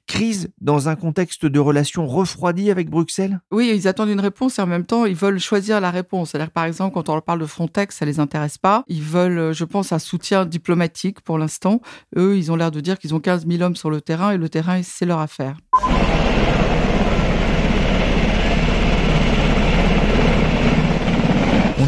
crise 0.07 0.49
dans 0.61 0.87
un 0.87 0.95
contexte 0.95 1.45
de 1.45 1.59
relations 1.59 2.07
refroidies 2.07 2.71
avec 2.71 2.89
Bruxelles? 2.89 3.41
Oui, 3.51 3.71
ils 3.75 3.87
attendent 3.87 4.09
une 4.09 4.19
réponse 4.19 4.59
et 4.59 4.61
en 4.61 4.67
même 4.67 4.85
temps, 4.85 5.05
ils 5.05 5.15
veulent 5.15 5.39
choisir 5.39 5.81
la 5.81 5.91
réponse. 5.91 6.35
Par 6.53 6.65
exemple, 6.65 6.93
quand 6.93 7.09
on 7.09 7.13
leur 7.13 7.23
parle 7.23 7.39
de 7.39 7.45
Frontex, 7.45 7.97
ça 7.97 8.05
les 8.05 8.19
intéresse 8.19 8.57
pas. 8.57 8.83
Ils 8.87 9.01
veulent, 9.01 9.53
je 9.53 9.65
pense, 9.65 9.91
un 9.91 9.99
soutien 9.99 10.45
diplomatique 10.45 11.21
pour 11.21 11.37
l'instant. 11.37 11.81
Eux, 12.15 12.37
ils 12.37 12.51
ont 12.51 12.55
l'air 12.55 12.71
de 12.71 12.79
dire 12.79 12.99
qu'ils 12.99 13.15
ont 13.15 13.19
15 13.19 13.47
000 13.47 13.61
hommes 13.63 13.75
sur 13.75 13.89
le 13.89 14.01
terrain 14.01 14.31
et 14.31 14.37
le 14.37 14.49
terrain, 14.49 14.81
c'est 14.83 15.05
leur 15.05 15.19
affaire. 15.19 15.57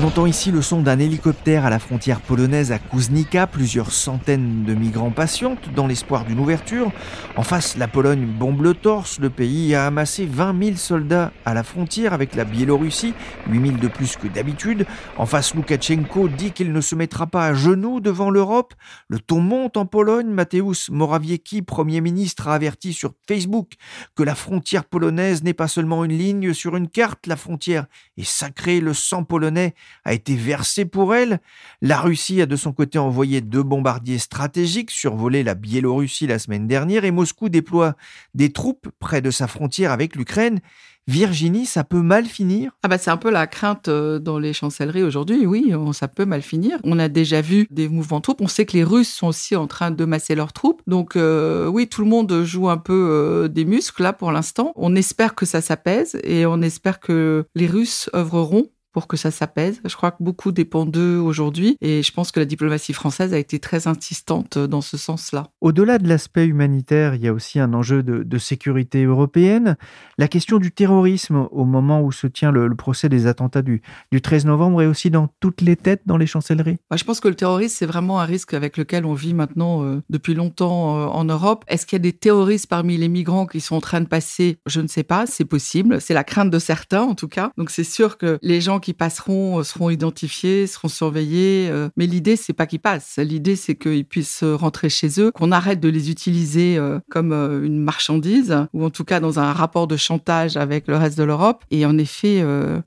On 0.03 0.07
entend 0.07 0.25
ici 0.25 0.51
le 0.51 0.62
son 0.62 0.81
d'un 0.81 1.00
hélicoptère 1.00 1.65
à 1.65 1.69
la 1.69 1.79
frontière 1.79 2.19
polonaise 2.19 2.74
à 2.74 2.77
Kuznica. 2.77 3.48
Plusieurs 3.48 3.93
centaines 3.93 4.65
de 4.65 4.74
migrants 4.74 5.12
patientent 5.12 5.74
dans 5.74 5.88
l'espoir 5.88 6.25
d'une 6.25 6.39
ouverture. 6.39 6.91
En 7.38 7.43
face, 7.43 7.77
la 7.77 7.88
Pologne 7.88 8.25
bombe 8.25 8.63
le 8.63 8.74
torse. 8.74 9.17
Le 9.19 9.29
pays 9.29 9.74
a 9.75 9.86
amassé 9.86 10.25
20 10.25 10.62
000 10.62 10.75
soldats 10.75 11.31
à 11.45 11.53
la 11.53 11.63
frontière 11.63 12.12
avec 12.12 12.36
la 12.36 12.43
Biélorussie, 12.43 13.13
8 13.48 13.65
000 13.65 13.77
de 13.77 13.88
plus 13.88 14.17
que 14.17 14.27
d'habitude. 14.27 14.86
En 15.15 15.25
face, 15.25 15.55
Loukachenko 15.55 16.27
dit 16.27 16.51
qu'il 16.51 16.74
ne 16.74 16.81
se 16.81 16.95
mettra 16.95 17.25
pas 17.25 17.48
à 17.48 17.53
genoux 17.53 18.01
devant 18.01 18.29
l'Europe. 18.29 18.74
Le 19.07 19.22
ton 19.22 19.39
monte 19.39 19.77
en 19.77 19.86
Pologne. 19.86 20.27
Mateusz 20.27 20.89
Morawiecki, 20.89 21.62
Premier 21.62 22.01
ministre, 22.01 22.50
a 22.50 22.55
averti 22.55 22.91
sur 22.91 23.13
Facebook 23.25 23.75
que 24.15 24.24
la 24.24 24.36
frontière 24.36 24.83
polonaise 24.83 25.43
n'est 25.43 25.53
pas 25.53 25.69
seulement 25.69 26.03
une 26.03 26.17
ligne 26.17 26.53
sur 26.53 26.75
une 26.75 26.89
carte. 26.89 27.25
La 27.25 27.38
frontière 27.38 27.86
est 28.17 28.27
sacrée. 28.27 28.81
Le 28.81 28.93
sang 28.93 29.24
polonais 29.24 29.75
a 30.05 30.13
été 30.13 30.35
versé 30.35 30.85
pour 30.85 31.15
elle. 31.15 31.39
La 31.81 32.00
Russie 32.00 32.41
a 32.41 32.45
de 32.45 32.55
son 32.55 32.73
côté 32.73 33.00
envoyé 33.00 33.41
deux 33.41 33.63
bombardiers 33.63 34.19
stratégiques 34.19 34.91
survoler 34.91 35.43
la 35.43 35.55
Biélorussie 35.55 36.27
la 36.27 36.39
semaine 36.39 36.67
dernière 36.67 37.05
et 37.05 37.12
Moscou 37.12 37.50
déploie 37.50 37.95
des 38.33 38.51
troupes 38.51 38.89
près 39.00 39.21
de 39.21 39.31
sa 39.31 39.47
frontière 39.47 39.91
avec 39.91 40.15
l'Ukraine. 40.15 40.59
Virginie, 41.05 41.65
ça 41.65 41.83
peut 41.83 42.01
mal 42.01 42.25
finir? 42.25 42.71
Ah 42.81 42.88
bah 42.88 42.97
c'est 42.97 43.12
un 43.12 43.17
peu 43.17 43.29
la 43.29 43.45
crainte 43.45 43.89
euh, 43.89 44.19
dans 44.19 44.39
les 44.39 44.53
chancelleries 44.53 45.03
aujourd'hui, 45.03 45.45
oui, 45.45 45.73
ça 45.91 46.07
peut 46.07 46.23
mal 46.23 46.41
finir. 46.41 46.79
On 46.85 46.97
a 46.97 47.09
déjà 47.09 47.41
vu 47.41 47.67
des 47.71 47.89
mouvements 47.89 48.19
de 48.19 48.21
troupes, 48.21 48.39
on 48.39 48.47
sait 48.47 48.65
que 48.65 48.77
les 48.77 48.85
Russes 48.85 49.13
sont 49.13 49.27
aussi 49.27 49.57
en 49.57 49.67
train 49.67 49.91
de 49.91 50.05
masser 50.05 50.33
leurs 50.33 50.53
troupes. 50.53 50.81
Donc 50.88 51.17
euh, 51.17 51.67
oui, 51.67 51.88
tout 51.89 52.03
le 52.03 52.07
monde 52.07 52.43
joue 52.43 52.69
un 52.69 52.77
peu 52.77 53.09
euh, 53.12 53.47
des 53.50 53.65
muscles 53.65 54.01
là 54.01 54.13
pour 54.13 54.31
l'instant. 54.31 54.71
On 54.77 54.95
espère 54.95 55.35
que 55.35 55.45
ça 55.45 55.59
s'apaise 55.59 56.17
et 56.23 56.45
on 56.45 56.62
espère 56.62 57.01
que 57.01 57.45
les 57.53 57.67
Russes 57.67 58.09
œuvreront 58.15 58.67
pour 58.93 59.07
que 59.07 59.17
ça 59.17 59.31
s'apaise. 59.31 59.81
Je 59.83 59.95
crois 59.95 60.12
que 60.12 60.23
beaucoup 60.23 60.51
dépend 60.51 60.85
d'eux 60.85 61.17
aujourd'hui 61.17 61.77
et 61.81 62.03
je 62.03 62.12
pense 62.12 62.31
que 62.31 62.39
la 62.39 62.45
diplomatie 62.45 62.93
française 62.93 63.33
a 63.33 63.38
été 63.38 63.59
très 63.59 63.88
insistante 63.88 64.57
dans 64.57 64.81
ce 64.81 64.97
sens-là. 64.97 65.50
Au-delà 65.62 65.97
de 65.97 66.07
l'aspect 66.07 66.45
humanitaire, 66.45 67.15
il 67.15 67.23
y 67.23 67.27
a 67.27 67.33
aussi 67.33 67.59
un 67.59 67.73
enjeu 67.73 68.03
de, 68.03 68.38
sécurité 68.38 69.05
européenne. 69.05 69.77
La 70.17 70.27
question 70.27 70.57
du 70.57 70.71
terrorisme 70.71 71.47
au 71.51 71.65
moment 71.65 72.01
où 72.01 72.12
se 72.12 72.27
tient 72.27 72.51
le, 72.51 72.73
procès 72.75 73.07
des 73.07 73.25
attentats 73.25 73.62
du, 73.62 73.81
du 74.12 74.21
13 74.21 74.45
novembre 74.45 74.81
est 74.81 74.85
aussi 74.85 75.09
dans 75.09 75.29
toutes 75.39 75.62
les 75.62 75.75
têtes 75.75 76.01
dans 76.05 76.17
les 76.17 76.27
chancelleries. 76.27 76.77
je 76.93 77.03
pense 77.03 77.19
que 77.19 77.27
le 77.27 77.35
terrorisme, 77.35 77.75
c'est 77.77 77.85
vraiment 77.85 78.19
un 78.19 78.25
risque 78.25 78.53
avec 78.53 78.77
lequel 78.77 79.05
on 79.05 79.13
vit 79.13 79.33
maintenant 79.33 79.83
euh, 79.83 80.01
depuis 80.09 80.33
longtemps 80.33 80.97
euh, 80.97 81.05
en 81.05 81.23
Europe. 81.23 81.63
Est-ce 81.67 81.85
qu'il 81.85 81.95
y 81.95 82.01
a 82.01 82.03
des 82.03 82.13
terroristes 82.13 82.67
parmi 82.67 82.97
les 82.97 83.07
migrants 83.07 83.45
qui 83.45 83.62
sont 83.62 83.75
en 83.75 83.81
train 83.81 84.01
de 84.01 84.07
passer? 84.07 84.57
Je 84.65 84.81
ne 84.81 84.88
sais 84.88 85.03
pas, 85.03 85.25
c'est 85.25 85.45
possible. 85.45 86.01
C'est 86.01 86.13
la 86.13 86.23
crainte 86.23 86.50
de 86.50 86.59
certains 86.59 87.03
en 87.03 87.15
tout 87.15 87.27
cas. 87.27 87.51
Donc 87.57 87.69
c'est 87.69 87.83
sûr 87.83 88.17
que 88.17 88.38
les 88.41 88.62
gens 88.62 88.79
qui 88.83 88.93
passeront 88.93 89.59
euh, 89.59 89.63
seront 89.63 89.89
identifiés, 89.89 90.67
seront 90.67 90.89
surveillés. 90.89 91.69
Euh, 91.71 91.89
mais 91.97 92.05
l'idée, 92.05 92.35
c'est 92.35 92.53
pas 92.53 92.67
qu'ils 92.67 92.79
passent. 92.79 93.17
L'idée, 93.17 93.55
c'est 93.55 93.75
qu'ils 93.75 94.05
puissent 94.05 94.43
rentrer 94.43 94.89
chez 94.89 95.19
eux, 95.19 95.31
qu'on 95.31 95.51
arrête 95.51 95.79
de 95.79 95.89
les 95.89 96.11
utiliser 96.11 96.77
euh, 96.77 96.99
comme 97.09 97.33
une 97.33 97.79
marchandise 97.79 98.55
ou 98.73 98.83
en 98.83 98.89
tout 98.89 99.05
cas 99.05 99.19
dans 99.19 99.39
un 99.39 99.53
rapport 99.53 99.87
de 99.87 99.97
chantage 99.97 100.57
avec 100.57 100.87
le 100.87 100.97
reste 100.97 101.17
de 101.17 101.23
l'Europe 101.23 101.63
et 101.71 101.85
en 101.85 101.97
effet 101.97 102.43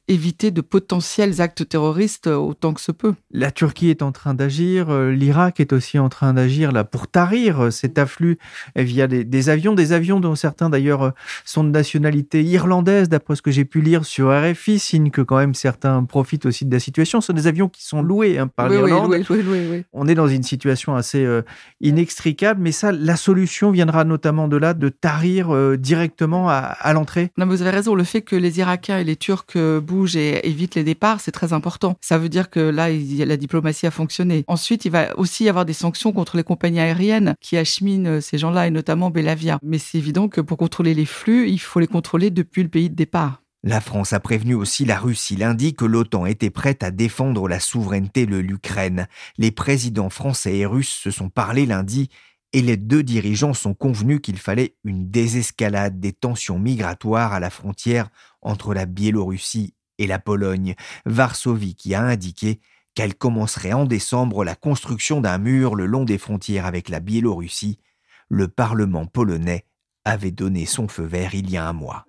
éviter 0.08 0.50
de 0.50 0.60
potentiels 0.60 1.40
actes 1.40 1.68
terroristes 1.68 2.26
autant 2.26 2.74
que 2.74 2.80
se 2.80 2.92
peut. 2.92 3.14
La 3.30 3.50
Turquie 3.50 3.88
est 3.88 4.02
en 4.02 4.12
train 4.12 4.34
d'agir, 4.34 4.92
l'Irak 5.08 5.60
est 5.60 5.72
aussi 5.72 5.98
en 5.98 6.08
train 6.08 6.34
d'agir 6.34 6.72
là 6.72 6.84
pour 6.84 7.08
tarir 7.08 7.72
cet 7.72 7.98
afflux 7.98 8.38
via 8.76 9.06
des, 9.06 9.48
avions, 9.48 9.74
des 9.74 9.92
avions 9.92 10.20
dont 10.20 10.34
certains 10.34 10.68
d'ailleurs 10.68 11.12
sont 11.44 11.64
de 11.64 11.70
nationalité 11.70 12.44
irlandaise, 12.44 13.08
d'après 13.08 13.36
ce 13.36 13.42
que 13.42 13.50
j'ai 13.50 13.64
pu 13.64 13.80
lire 13.80 14.04
sur 14.04 14.30
RFI, 14.30 14.78
signe 14.78 15.10
que 15.10 15.22
quand 15.22 15.38
même 15.38 15.54
certains 15.54 15.86
profitent 16.09 16.47
aussi 16.47 16.64
de 16.64 16.73
la 16.73 16.81
situation. 16.81 17.21
Ce 17.21 17.28
sont 17.28 17.33
des 17.33 17.47
avions 17.47 17.69
qui 17.69 17.85
sont 17.85 18.02
loués 18.02 18.38
hein, 18.38 18.49
par 18.49 18.69
l'Irlande. 18.69 19.14
On 19.93 20.09
est 20.09 20.14
dans 20.14 20.28
une 20.28 20.43
situation 20.43 20.95
assez 20.95 21.25
euh, 21.25 21.43
inextricable, 21.81 22.61
mais 22.62 22.73
ça, 22.73 22.93
la 22.93 23.16
solution 23.16 23.71
viendra 23.71 24.05
notamment 24.05 24.49
de 24.49 24.57
là, 24.57 24.75
de 24.75 24.88
tarir 24.88 25.55
euh, 25.55 25.76
directement 25.76 26.49
à, 26.49 26.93
l'entrée. 26.93 27.31
Non, 27.38 27.47
vous 27.47 27.62
avez 27.62 27.71
raison. 27.71 27.95
Le 27.95 28.05
fait 28.05 28.23
que 28.23 28.37
les 28.37 28.59
Irakiens 28.59 28.99
et 28.99 29.05
les 29.05 29.16
Turcs 29.16 29.45
euh, 29.57 29.81
bougent 29.81 30.16
et 30.16 30.49
évitent 30.49 30.75
les 30.75 30.85
départs, 30.85 31.21
c'est 31.21 31.33
très 31.33 31.52
important. 31.52 31.97
Ça 32.00 32.19
veut 32.19 32.28
dire 32.28 32.50
que 32.50 32.61
là, 32.61 32.88
la 32.90 33.37
diplomatie 33.37 33.87
a 33.87 33.90
fonctionné. 33.90 34.45
Ensuite, 34.49 34.85
il 34.85 34.93
va 34.93 35.16
aussi 35.19 35.45
y 35.45 35.49
avoir 35.49 35.64
des 35.64 35.73
sanctions 35.73 36.12
contre 36.12 36.37
les 36.37 36.45
compagnies 36.45 36.81
aériennes 36.81 37.35
qui 37.40 37.57
acheminent 37.57 38.21
ces 38.21 38.38
gens-là, 38.38 38.66
et 38.66 38.71
notamment 38.71 39.11
Belavia. 39.11 39.59
Mais 39.62 39.78
c'est 39.78 39.99
évident 39.99 40.28
que 40.28 40.40
pour 40.40 40.59
contrôler 40.59 40.95
les 40.95 41.07
flux, 41.07 41.49
il 41.49 41.59
faut 41.59 41.81
les 41.81 41.87
contrôler 41.87 42.31
depuis 42.31 42.62
le 42.62 42.69
pays 42.69 42.90
de 42.90 42.95
départ. 42.95 43.43
La 43.62 43.80
France 43.80 44.12
a 44.12 44.20
prévenu 44.20 44.54
aussi 44.54 44.84
la 44.84 44.98
Russie 44.98 45.36
lundi 45.36 45.75
que 45.75 45.84
l'OTAN 45.84 46.26
était 46.26 46.50
prête 46.50 46.82
à 46.82 46.90
défendre 46.90 47.48
la 47.48 47.58
souveraineté 47.58 48.26
de 48.26 48.36
l'Ukraine. 48.36 49.08
Les 49.38 49.50
présidents 49.50 50.10
français 50.10 50.58
et 50.58 50.66
russes 50.66 51.00
se 51.02 51.10
sont 51.10 51.30
parlé 51.30 51.66
lundi 51.66 52.08
et 52.52 52.62
les 52.62 52.76
deux 52.76 53.02
dirigeants 53.02 53.54
sont 53.54 53.75
convenus 53.75 54.20
qu'il 54.22 54.38
fallait 54.38 54.76
une 54.84 55.10
désescalade 55.10 55.98
des 56.00 56.12
tensions 56.12 56.58
migratoires 56.58 57.32
à 57.32 57.40
la 57.40 57.50
frontière 57.50 58.08
entre 58.40 58.72
la 58.72 58.86
Biélorussie 58.86 59.75
et 59.98 60.06
la 60.06 60.18
Pologne. 60.18 60.75
Varsovie 61.04 61.75
qui 61.75 61.94
a 61.94 62.02
indiqué 62.02 62.60
qu'elle 62.94 63.14
commencerait 63.14 63.72
en 63.72 63.84
décembre 63.84 64.44
la 64.44 64.54
construction 64.54 65.20
d'un 65.20 65.38
mur 65.38 65.75
le 65.75 65.86
long 65.86 66.04
des 66.04 66.18
frontières 66.18 66.66
avec 66.66 66.88
la 66.88 67.00
Biélorussie. 67.00 67.78
Le 68.28 68.48
Parlement 68.48 69.06
polonais 69.06 69.66
avait 70.04 70.30
donné 70.30 70.66
son 70.66 70.88
feu 70.88 71.04
vert 71.04 71.34
il 71.34 71.50
y 71.50 71.56
a 71.56 71.68
un 71.68 71.72
mois. 71.72 72.06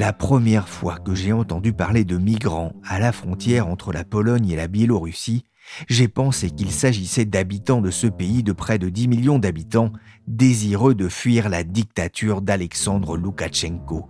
La 0.00 0.14
première 0.14 0.66
fois 0.66 0.96
que 0.96 1.14
j'ai 1.14 1.34
entendu 1.34 1.74
parler 1.74 2.06
de 2.06 2.16
migrants 2.16 2.72
à 2.88 2.98
la 2.98 3.12
frontière 3.12 3.68
entre 3.68 3.92
la 3.92 4.02
Pologne 4.02 4.48
et 4.48 4.56
la 4.56 4.66
Biélorussie, 4.66 5.44
j'ai 5.90 6.08
pensé 6.08 6.48
qu'il 6.48 6.70
s'agissait 6.70 7.26
d'habitants 7.26 7.82
de 7.82 7.90
ce 7.90 8.06
pays 8.06 8.42
de 8.42 8.52
près 8.52 8.78
de 8.78 8.88
10 8.88 9.08
millions 9.08 9.38
d'habitants, 9.38 9.92
désireux 10.26 10.94
de 10.94 11.06
fuir 11.06 11.50
la 11.50 11.64
dictature 11.64 12.40
d'Alexandre 12.40 13.18
Loukachenko. 13.18 14.08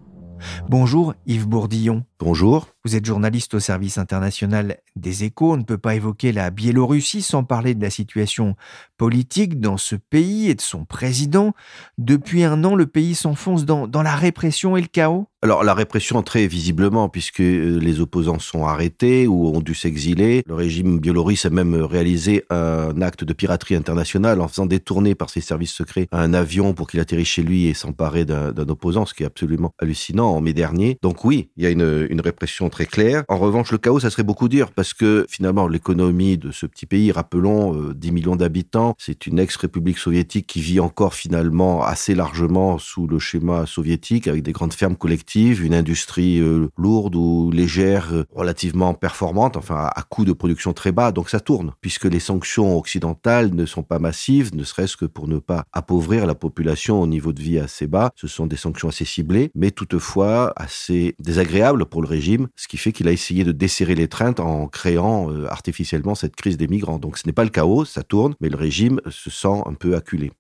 Bonjour 0.69 1.15
Yves 1.27 1.49
Bourdillon. 1.49 2.05
Bonjour. 2.21 2.70
Vous 2.87 2.97
êtes 2.97 3.05
journaliste 3.05 3.53
au 3.53 3.61
service 3.61 3.99
international 3.99 4.79
des 4.97 5.25
échos. 5.25 5.53
On 5.53 5.59
ne 5.59 5.65
peut 5.65 5.77
pas 5.77 5.97
évoquer 5.97 6.33
la 6.33 6.49
Biélorussie 6.49 7.21
sans 7.21 7.45
parler 7.45 7.75
de 7.75 7.83
la 7.83 7.91
situation 7.91 8.57
politique 8.97 9.61
dans 9.61 9.77
ce 9.77 9.97
pays 9.97 10.49
et 10.49 10.55
de 10.55 10.63
son 10.63 10.87
président. 10.87 11.53
Depuis 11.99 12.43
un 12.43 12.65
an, 12.65 12.75
le 12.75 12.87
pays 12.87 13.15
s'enfonce 13.15 13.67
dans, 13.67 13.87
la 14.03 14.17
répression 14.17 14.79
et 14.79 14.81
le 14.81 14.87
chaos. 14.87 15.27
Alors 15.43 15.63
la 15.63 15.75
répression 15.75 16.23
très 16.23 16.47
visiblement 16.47 17.09
puisque 17.09 17.41
euh, 17.41 17.79
les 17.79 18.01
opposants 18.01 18.39
sont 18.39 18.67
arrêtés 18.67 19.27
ou 19.27 19.49
ont 19.49 19.61
dû 19.61 19.75
s'exiler. 19.75 20.43
Le 20.47 20.55
régime 20.55 21.01
biélorusse 21.01 21.47
a 21.47 21.51
même 21.51 21.75
réalisé 21.75 22.45
un 22.51 23.01
acte 23.01 23.25
de 23.25 23.33
piraterie 23.33 23.75
internationale 23.75 24.41
en 24.41 24.49
faisant 24.49 24.67
détourner 24.67 25.15
par 25.15 25.29
ses 25.29 25.41
services 25.41 25.73
secrets 25.73 26.09
un 26.13 26.35
avion 26.35 26.73
pour 26.73 26.89
qu'il 26.89 27.01
atterrisse 27.01 27.29
chez 27.29 27.43
lui 27.43 27.67
et 27.67 27.75
s'emparer 27.75 28.25
d'un 28.25 28.69
opposant, 28.69 29.05
ce 29.05 29.13
qui 29.13 29.23
est 29.23 29.27
absolument 29.27 29.73
hallucinant 29.79 30.31
en 30.31 30.41
mai 30.41 30.53
dernier. 30.53 30.99
Donc 31.03 31.25
oui, 31.27 31.51
il 31.57 31.65
y 31.65 31.67
a 31.67 31.71
une, 31.71 32.07
une 32.09 32.21
répression 32.21 32.70
très 32.71 32.87
claire. 32.87 33.25
En 33.29 33.39
revanche, 33.39 33.71
le 33.73 33.79
chaos, 33.79 34.01
ça 34.01 34.11
serait 34.11 34.23
beaucoup 34.23 34.49
dur 34.49 34.73
parce 34.73 34.95
que 34.95 35.27
finalement, 35.29 35.69
l'économie 35.69 36.39
de 36.39 36.51
ce 36.51 36.67
petit 36.67 36.87
pays, 36.87 37.13
rappelons, 37.13 37.93
10 37.93 38.09
euh, 38.09 38.13
millions 38.13 38.37
d'habitants, 38.37 38.95
c'est 38.99 39.27
une 39.27 39.39
ex-république 39.39 39.99
soviétique 39.99 40.47
qui 40.47 40.61
vit 40.61 40.81
encore 40.81 41.15
finalement 41.15 41.85
assez 41.85 42.15
largement 42.15 42.79
sous 42.79 43.07
le 43.07 43.19
schéma 43.19 43.67
soviétique 43.67 44.29
avec 44.29 44.43
des 44.43 44.53
grandes 44.53 44.73
fermes 44.73 44.97
collectives, 44.97 45.65
une 45.65 45.75
industrie 45.75 46.41
euh, 46.41 46.69
lourde 46.77 47.15
ou 47.17 47.51
légère, 47.53 48.09
euh, 48.13 48.25
relativement 48.35 48.95
performante, 48.95 49.57
enfin 49.57 49.91
à 49.95 50.03
coût 50.03 50.25
de 50.25 50.33
production 50.33 50.73
très 50.73 50.93
bas. 50.93 51.13
Donc 51.13 51.29
ça 51.31 51.41
tourne 51.41 51.73
puisque 51.81 52.05
les 52.05 52.21
sanctions 52.21 52.77
occidentales 52.77 53.55
ne 53.55 53.67
sont 53.67 53.83
pas 53.83 53.99
massives, 53.99 54.55
ne 54.55 54.65
serait-ce 54.65 54.97
que 54.97 55.07
pour 55.07 55.29
ne 55.29 55.39
pas 55.39 55.65
appauvrir 55.73 56.27
la 56.27 56.35
population 56.35 57.01
au 57.03 57.07
niveau 57.07 57.33
de 57.33 57.41
vie 57.41 57.59
assez 57.59 57.87
bas. 57.87 58.11
Ce 58.15 58.29
sont 58.29 58.47
des 58.47 58.57
sanctions 58.57 58.89
assez 58.89 59.05
ciblées, 59.05 59.51
mais 59.55 59.71
toutefois 59.71 60.53
assez 60.57 61.15
désagréables 61.19 61.87
pour 61.87 62.03
le 62.03 62.09
régime, 62.09 62.49
ce 62.61 62.69
qui 62.69 62.77
fait 62.77 62.93
qu'il 62.93 63.09
a 63.09 63.13
essayé 63.13 63.43
de 63.43 63.53
desserrer 63.53 63.95
les 63.95 64.07
treintes 64.07 64.39
en 64.39 64.67
créant 64.67 65.31
euh, 65.31 65.47
artificiellement 65.51 66.15
cette 66.15 66.37
crise 66.37 66.59
des 66.59 66.69
migrants. 66.69 66.99
Donc 66.99 67.17
ce 67.17 67.27
n'est 67.27 67.33
pas 67.33 67.45
le 67.45 67.49
chaos, 67.49 67.87
ça 67.87 68.03
tourne, 68.03 68.35
mais 68.43 68.51
le 68.51 68.59
régime 68.59 69.01
se 69.09 69.31
sent 69.31 69.63
un 69.65 69.73
peu 69.73 69.97
acculé. 69.97 70.31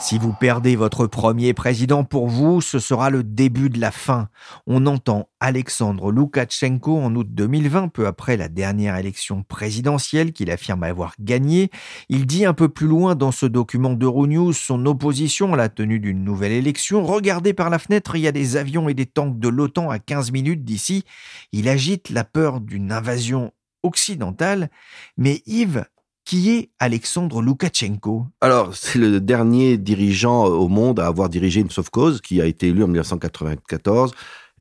Si 0.00 0.18
vous 0.18 0.32
perdez 0.32 0.74
votre 0.74 1.06
premier 1.06 1.54
président, 1.54 2.02
pour 2.02 2.26
vous, 2.26 2.60
ce 2.60 2.80
sera 2.80 3.08
le 3.10 3.22
début 3.22 3.70
de 3.70 3.80
la 3.80 3.92
fin. 3.92 4.28
On 4.66 4.86
entend 4.86 5.28
Alexandre 5.38 6.10
Loukachenko 6.10 6.98
en 6.98 7.14
août 7.14 7.28
2020, 7.30 7.88
peu 7.88 8.08
après 8.08 8.36
la 8.36 8.48
dernière 8.48 8.96
élection 8.96 9.44
présidentielle 9.44 10.32
qu'il 10.32 10.50
affirme 10.50 10.82
avoir 10.82 11.14
gagnée. 11.20 11.70
Il 12.08 12.26
dit 12.26 12.44
un 12.44 12.54
peu 12.54 12.68
plus 12.68 12.88
loin 12.88 13.14
dans 13.14 13.32
ce 13.32 13.46
document 13.46 13.92
d'Euronews 13.92 14.52
son 14.52 14.84
opposition 14.86 15.54
à 15.54 15.56
la 15.56 15.68
tenue 15.68 16.00
d'une 16.00 16.24
nouvelle 16.24 16.52
élection. 16.52 17.04
Regardez 17.04 17.54
par 17.54 17.70
la 17.70 17.78
fenêtre, 17.78 18.16
il 18.16 18.22
y 18.22 18.28
a 18.28 18.32
des 18.32 18.56
avions 18.56 18.88
et 18.88 18.94
des 18.94 19.06
tanks 19.06 19.38
de 19.38 19.48
l'OTAN 19.48 19.88
à 19.90 20.00
15 20.00 20.32
minutes 20.32 20.64
d'ici. 20.64 21.04
Il 21.52 21.68
agite 21.68 22.10
la 22.10 22.24
peur 22.24 22.60
d'une 22.60 22.90
invasion 22.90 23.52
occidentale. 23.82 24.70
Mais 25.16 25.42
Yves, 25.46 25.84
qui 26.30 26.50
est 26.52 26.70
Alexandre 26.78 27.42
Loukachenko? 27.42 28.24
Alors, 28.40 28.76
c'est 28.76 29.00
le 29.00 29.20
dernier 29.20 29.76
dirigeant 29.78 30.44
au 30.44 30.68
monde 30.68 31.00
à 31.00 31.08
avoir 31.08 31.28
dirigé 31.28 31.60
une 31.60 31.70
sauve-cause 31.70 32.20
qui 32.20 32.40
a 32.40 32.46
été 32.46 32.68
élu 32.68 32.84
en 32.84 32.86
1994 32.86 34.12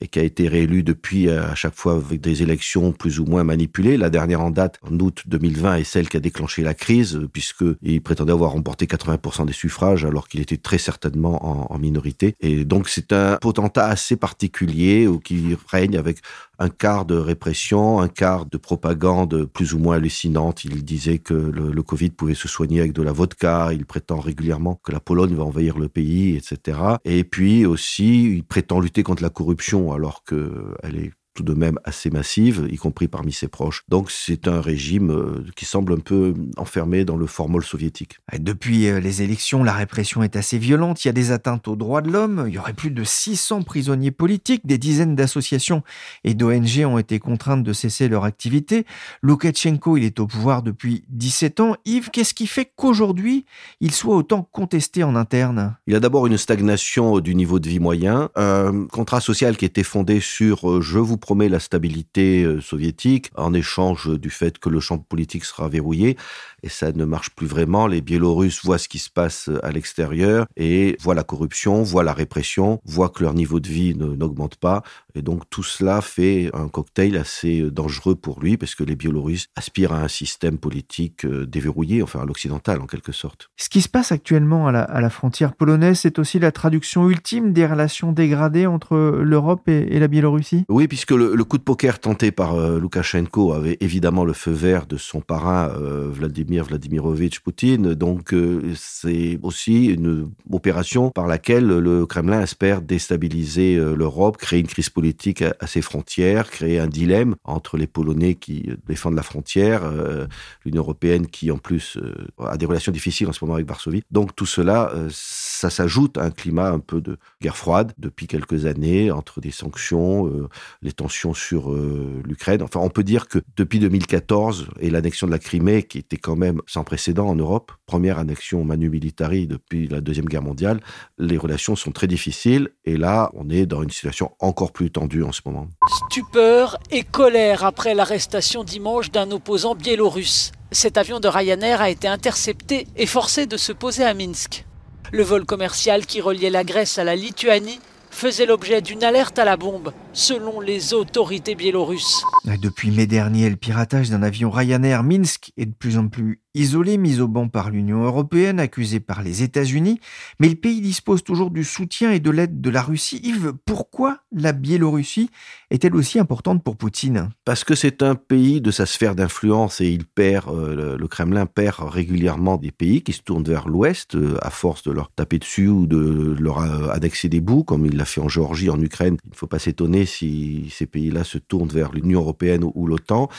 et 0.01 0.07
qui 0.07 0.17
a 0.17 0.23
été 0.23 0.47
réélu 0.47 0.81
depuis 0.81 1.27
euh, 1.27 1.43
à 1.43 1.53
chaque 1.53 1.75
fois 1.75 1.97
avec 1.97 2.21
des 2.21 2.41
élections 2.41 2.91
plus 2.91 3.19
ou 3.19 3.25
moins 3.25 3.43
manipulées. 3.43 3.97
La 3.97 4.09
dernière 4.09 4.41
en 4.41 4.49
date, 4.49 4.79
en 4.81 4.97
août 4.99 5.23
2020, 5.27 5.75
est 5.75 5.83
celle 5.83 6.09
qui 6.09 6.17
a 6.17 6.19
déclenché 6.19 6.63
la 6.63 6.73
crise, 6.73 7.15
euh, 7.17 7.27
puisqu'il 7.31 8.01
prétendait 8.01 8.31
avoir 8.31 8.53
remporté 8.53 8.87
80% 8.87 9.45
des 9.45 9.53
suffrages, 9.53 10.05
alors 10.05 10.27
qu'il 10.27 10.39
était 10.39 10.57
très 10.57 10.79
certainement 10.79 11.71
en, 11.71 11.77
minorité. 11.77 12.33
Et 12.39 12.65
donc 12.65 12.89
c'est 12.89 13.13
un 13.13 13.37
potentat 13.37 13.85
assez 13.85 14.15
particulier, 14.15 15.05
ou 15.05 15.19
qui 15.19 15.55
règne 15.67 15.97
avec 15.97 16.17
un 16.59 16.69
quart 16.69 17.05
de 17.05 17.15
répression, 17.15 18.01
un 18.01 18.09
quart 18.09 18.45
de 18.45 18.57
propagande 18.57 19.45
plus 19.45 19.73
ou 19.73 19.79
moins 19.79 19.95
hallucinante. 19.95 20.65
Il 20.65 20.83
disait 20.83 21.17
que 21.17 21.33
le, 21.33 21.81
Covid 21.81 22.11
pouvait 22.11 22.35
se 22.35 22.47
soigner 22.47 22.81
avec 22.81 22.93
de 22.93 23.01
la 23.01 23.13
vodka. 23.13 23.69
Il 23.71 23.85
prétend 23.85 24.19
régulièrement 24.19 24.79
que 24.83 24.91
la 24.91 24.99
Pologne 24.99 25.35
va 25.35 25.43
envahir 25.43 25.79
le 25.79 25.87
pays, 25.87 26.35
etc. 26.35 26.77
Et 27.05 27.23
puis 27.23 27.65
aussi, 27.65 28.25
il 28.25 28.43
prétend 28.43 28.79
lutter 28.79 29.01
contre 29.01 29.23
la 29.23 29.29
corruption 29.29 29.93
alors 29.93 30.23
qu'elle 30.23 30.95
est 30.95 31.11
tout 31.39 31.43
de 31.45 31.53
même 31.53 31.79
assez 31.85 32.09
massive, 32.09 32.67
y 32.69 32.75
compris 32.75 33.07
parmi 33.07 33.31
ses 33.31 33.47
proches. 33.47 33.85
Donc 33.87 34.11
c'est 34.11 34.49
un 34.49 34.59
régime 34.59 35.09
euh, 35.09 35.45
qui 35.55 35.63
semble 35.63 35.93
un 35.93 35.99
peu 35.99 36.33
enfermé 36.57 37.05
dans 37.05 37.15
le 37.15 37.27
formol 37.27 37.63
soviétique. 37.63 38.17
Depuis 38.37 38.87
euh, 38.87 38.99
les 38.99 39.21
élections, 39.21 39.63
la 39.63 39.71
répression 39.71 40.21
est 40.21 40.35
assez 40.35 40.57
violente. 40.57 41.05
Il 41.05 41.07
y 41.07 41.09
a 41.09 41.13
des 41.13 41.31
atteintes 41.31 41.69
aux 41.69 41.77
droits 41.77 42.01
de 42.01 42.11
l'homme. 42.11 42.43
Il 42.49 42.53
y 42.53 42.57
aurait 42.57 42.73
plus 42.73 42.91
de 42.91 43.05
600 43.05 43.61
prisonniers 43.61 44.11
politiques. 44.11 44.67
Des 44.67 44.77
dizaines 44.77 45.15
d'associations 45.15 45.81
et 46.25 46.33
d'ONG 46.33 46.83
ont 46.85 46.97
été 46.97 47.19
contraintes 47.19 47.63
de 47.63 47.71
cesser 47.71 48.09
leur 48.09 48.25
activité. 48.25 48.85
Loukachenko, 49.21 49.95
il 49.95 50.03
est 50.03 50.19
au 50.19 50.27
pouvoir 50.27 50.61
depuis 50.61 51.05
17 51.07 51.61
ans. 51.61 51.77
Yves, 51.85 52.09
qu'est-ce 52.09 52.33
qui 52.33 52.47
fait 52.47 52.69
qu'aujourd'hui, 52.75 53.45
il 53.79 53.93
soit 53.93 54.17
autant 54.17 54.45
contesté 54.51 55.03
en 55.03 55.15
interne? 55.15 55.77
Il 55.87 55.93
y 55.93 55.95
a 55.95 56.01
d'abord 56.01 56.27
une 56.27 56.37
stagnation 56.37 57.21
du 57.21 57.33
niveau 57.33 57.59
de 57.59 57.69
vie 57.69 57.79
moyen, 57.79 58.29
un 58.35 58.87
contrat 58.87 59.21
social 59.21 59.55
qui 59.55 59.63
était 59.63 59.83
fondé 59.83 60.19
sur 60.19 60.69
euh, 60.69 60.81
je 60.81 60.99
vous 60.99 61.17
promets 61.29 61.47
la 61.47 61.59
stabilité 61.59 62.43
euh, 62.43 62.59
soviétique 62.59 63.29
en 63.35 63.53
échange 63.53 64.19
du 64.19 64.31
fait 64.31 64.57
que 64.57 64.67
le 64.67 64.79
champ 64.79 64.97
politique 64.97 65.45
sera 65.45 65.69
verrouillé 65.69 66.17
et 66.63 66.69
ça 66.69 66.91
ne 66.91 67.05
marche 67.05 67.31
plus 67.31 67.47
vraiment. 67.47 67.87
Les 67.87 68.01
Biélorusses 68.01 68.63
voient 68.63 68.77
ce 68.77 68.87
qui 68.87 68.99
se 68.99 69.09
passe 69.09 69.49
à 69.63 69.71
l'extérieur 69.71 70.45
et 70.57 70.97
voient 71.01 71.15
la 71.15 71.23
corruption, 71.23 71.83
voient 71.83 72.03
la 72.03 72.13
répression, 72.13 72.79
voient 72.85 73.09
que 73.09 73.23
leur 73.23 73.33
niveau 73.33 73.59
de 73.59 73.67
vie 73.67 73.95
n'augmente 73.95 74.55
pas. 74.55 74.83
Et 75.15 75.21
donc 75.21 75.43
tout 75.49 75.63
cela 75.63 76.01
fait 76.01 76.49
un 76.53 76.67
cocktail 76.67 77.17
assez 77.17 77.69
dangereux 77.71 78.15
pour 78.15 78.39
lui 78.39 78.57
parce 78.57 78.75
que 78.75 78.83
les 78.83 78.95
Biélorusses 78.95 79.47
aspirent 79.55 79.93
à 79.93 80.01
un 80.01 80.07
système 80.07 80.57
politique 80.57 81.25
euh, 81.25 81.45
déverrouillé, 81.45 82.03
enfin 82.03 82.21
à 82.21 82.25
l'occidental 82.25 82.81
en 82.81 82.85
quelque 82.85 83.11
sorte. 83.11 83.49
Ce 83.57 83.69
qui 83.69 83.81
se 83.81 83.89
passe 83.89 84.11
actuellement 84.11 84.67
à 84.67 84.71
la, 84.71 85.09
frontière 85.09 85.53
polonaise, 85.53 85.99
c'est 85.99 86.19
aussi 86.19 86.39
la 86.39 86.51
traduction 86.51 87.09
ultime 87.09 87.51
des 87.51 87.65
relations 87.65 88.11
dégradées 88.11 88.67
entre 88.67 88.95
l'Europe 89.23 89.67
et, 89.67 89.99
la 89.99 90.07
Biélorussie? 90.07 90.65
Oui, 90.69 90.87
puisque 90.87 91.11
le, 91.11 91.43
coup 91.43 91.57
de 91.57 91.63
poker 91.63 91.99
tenté 91.99 92.31
par 92.31 92.55
euh, 92.55 92.79
Loukachenko 92.79 93.53
avait 93.53 93.77
évidemment 93.79 94.23
le 94.23 94.33
feu 94.33 94.51
vert 94.51 94.85
de 94.85 94.97
son 94.97 95.19
parrain 95.21 95.69
euh, 95.69 96.09
Vladimir 96.11 96.48
Vladimirovitch 96.57 97.39
Poutine. 97.39 97.93
Donc 97.93 98.33
euh, 98.33 98.73
c'est 98.75 99.39
aussi 99.43 99.85
une 99.85 100.31
opération 100.51 101.11
par 101.11 101.27
laquelle 101.27 101.67
le 101.67 102.05
Kremlin 102.05 102.41
espère 102.41 102.81
déstabiliser 102.81 103.75
euh, 103.75 103.95
l'Europe, 103.95 104.37
créer 104.37 104.59
une 104.59 104.67
crise 104.67 104.89
politique 104.89 105.41
à, 105.41 105.67
ses 105.67 105.81
frontières, 105.81 106.49
créer 106.49 106.79
un 106.79 106.87
dilemme 106.87 107.35
entre 107.43 107.77
les 107.77 107.87
Polonais 107.87 108.35
qui 108.35 108.71
défendent 108.87 109.15
la 109.15 109.23
frontière, 109.23 109.83
euh, 109.83 110.25
l'Union 110.65 110.81
européenne 110.81 111.27
qui 111.27 111.51
en 111.51 111.57
plus 111.57 111.97
a 112.39 112.57
des 112.57 112.65
relations 112.65 112.91
difficiles 112.91 113.27
en 113.27 113.33
ce 113.33 113.43
moment 113.43 113.55
avec 113.55 113.67
Varsovie. 113.67 114.03
Donc 114.11 114.35
tout 114.35 114.45
cela, 114.45 114.93
ça 115.09 115.69
s'ajoute 115.69 116.17
à 116.17 116.23
un 116.23 116.31
climat 116.31 116.69
un 116.71 116.79
peu 116.79 117.01
de 117.01 117.17
guerre 117.41 117.57
froide 117.57 117.93
depuis 117.97 118.27
quelques 118.27 118.65
années 118.65 119.11
entre 119.11 119.41
des 119.41 119.51
sanctions, 119.51 120.47
les 120.81 120.91
tensions 120.91 121.33
sur 121.33 121.71
l'Ukraine. 121.71 122.61
Enfin, 122.61 122.79
on 122.79 122.89
peut 122.89 123.03
dire 123.03 123.27
que 123.27 123.39
depuis 123.57 123.79
2014 123.79 124.67
et 124.79 124.89
l'annexion 124.89 125.27
de 125.27 125.31
la 125.31 125.39
Crimée, 125.39 125.83
qui 125.83 125.97
était 125.97 126.17
quand 126.17 126.38
même 126.39 126.61
sans 126.65 126.83
précédent 126.83 127.27
en 127.27 127.35
Europe, 127.35 127.71
première 127.85 128.17
annexion 128.17 128.63
manu 128.63 128.89
militari 128.89 129.45
depuis 129.45 129.87
la 129.87 130.01
Deuxième 130.01 130.25
Guerre 130.25 130.41
mondiale, 130.41 130.79
les 131.19 131.37
relations 131.37 131.75
sont 131.75 131.91
très 131.91 132.07
difficiles 132.07 132.69
et 132.85 132.97
là, 132.97 133.29
on 133.33 133.49
est 133.49 133.67
dans 133.67 133.83
une 133.83 133.91
situation 133.91 134.31
encore 134.39 134.71
plus 134.71 134.89
tendue 134.89 135.23
en 135.23 135.31
ce 135.31 135.41
moment. 135.45 135.67
Stupeur 136.07 136.77
et 136.89 137.03
colère 137.03 137.63
après 137.63 137.93
l'arrestation 137.93 138.63
dimanche 138.63 139.11
d'un 139.11 139.29
opposant 139.29 139.75
biélorusse. 139.75 140.51
Cet 140.71 140.97
avion 140.97 141.19
de 141.19 141.27
Ryanair 141.27 141.81
a 141.81 141.89
été 141.89 142.07
intercepté 142.07 142.87
et 142.95 143.05
forcé 143.05 143.45
de 143.45 143.57
se 143.57 143.71
poser 143.71 144.03
à 144.03 144.13
Minsk. 144.13 144.65
Le 145.11 145.23
vol 145.23 145.45
commercial 145.45 146.05
qui 146.05 146.21
reliait 146.21 146.49
la 146.49 146.63
Grèce 146.63 146.97
à 146.99 147.03
la 147.03 147.15
Lituanie 147.15 147.79
faisait 148.11 148.45
l'objet 148.45 148.81
d'une 148.81 149.03
alerte 149.03 149.39
à 149.39 149.45
la 149.45 149.57
bombe, 149.57 149.93
selon 150.13 150.59
les 150.59 150.93
autorités 150.93 151.55
biélorusses. 151.55 152.23
Depuis 152.61 152.91
mai 152.91 153.07
dernier, 153.07 153.49
le 153.49 153.55
piratage 153.55 154.09
d'un 154.09 154.23
avion 154.23 154.49
Ryanair 154.49 155.03
Minsk 155.03 155.51
est 155.57 155.65
de 155.65 155.73
plus 155.73 155.97
en 155.97 156.07
plus 156.07 156.41
isolé, 156.59 156.97
mis 156.97 157.21
au 157.21 157.27
banc 157.27 157.47
par 157.47 157.69
l'Union 157.69 158.03
européenne, 158.03 158.59
accusé 158.59 158.99
par 158.99 159.23
les 159.23 159.43
États-Unis, 159.43 159.99
mais 160.39 160.49
le 160.49 160.55
pays 160.55 160.81
dispose 160.81 161.23
toujours 161.23 161.51
du 161.51 161.63
soutien 161.63 162.11
et 162.11 162.19
de 162.19 162.29
l'aide 162.29 162.61
de 162.61 162.69
la 162.69 162.81
Russie. 162.81 163.21
Yves, 163.23 163.53
pourquoi 163.65 164.19
la 164.31 164.51
Biélorussie 164.51 165.29
est-elle 165.71 165.95
aussi 165.95 166.19
importante 166.19 166.63
pour 166.63 166.75
Poutine? 166.75 167.29
Parce 167.45 167.63
que 167.63 167.75
c'est 167.75 168.03
un 168.03 168.15
pays 168.15 168.61
de 168.61 168.71
sa 168.71 168.85
sphère 168.85 169.15
d'influence 169.15 169.81
et 169.81 169.89
il 169.89 170.05
perd, 170.05 170.49
euh, 170.49 170.97
le, 170.97 171.07
Kremlin 171.07 171.45
perd 171.45 171.77
régulièrement 171.79 172.57
des 172.57 172.71
pays 172.71 173.01
qui 173.01 173.13
se 173.13 173.21
tournent 173.21 173.43
vers 173.43 173.67
l'Ouest 173.67 174.15
euh, 174.15 174.37
à 174.41 174.49
force 174.49 174.83
de 174.83 174.91
leur 174.91 175.11
taper 175.11 175.39
dessus 175.39 175.67
ou 175.67 175.87
de 175.87 176.35
leur 176.39 176.59
euh, 176.59 176.89
annexer 176.89 177.29
des 177.29 177.41
bouts, 177.41 177.63
comme 177.63 177.85
il 177.85 177.97
l'a 177.97 178.05
fait 178.05 178.21
en 178.21 178.29
Géorgie, 178.29 178.69
en 178.69 178.81
Ukraine. 178.81 179.17
Il 179.25 179.31
ne 179.31 179.35
faut 179.35 179.47
pas 179.47 179.59
s'étonner 179.59 180.05
si 180.05 180.69
ces 180.71 180.85
pays-là 180.85 181.23
se 181.23 181.37
tournent 181.37 181.69
vers 181.69 181.91
l'Union 181.91 182.19
européenne 182.19 182.63
ou 182.63 182.85
l'OTAN. 182.85 183.29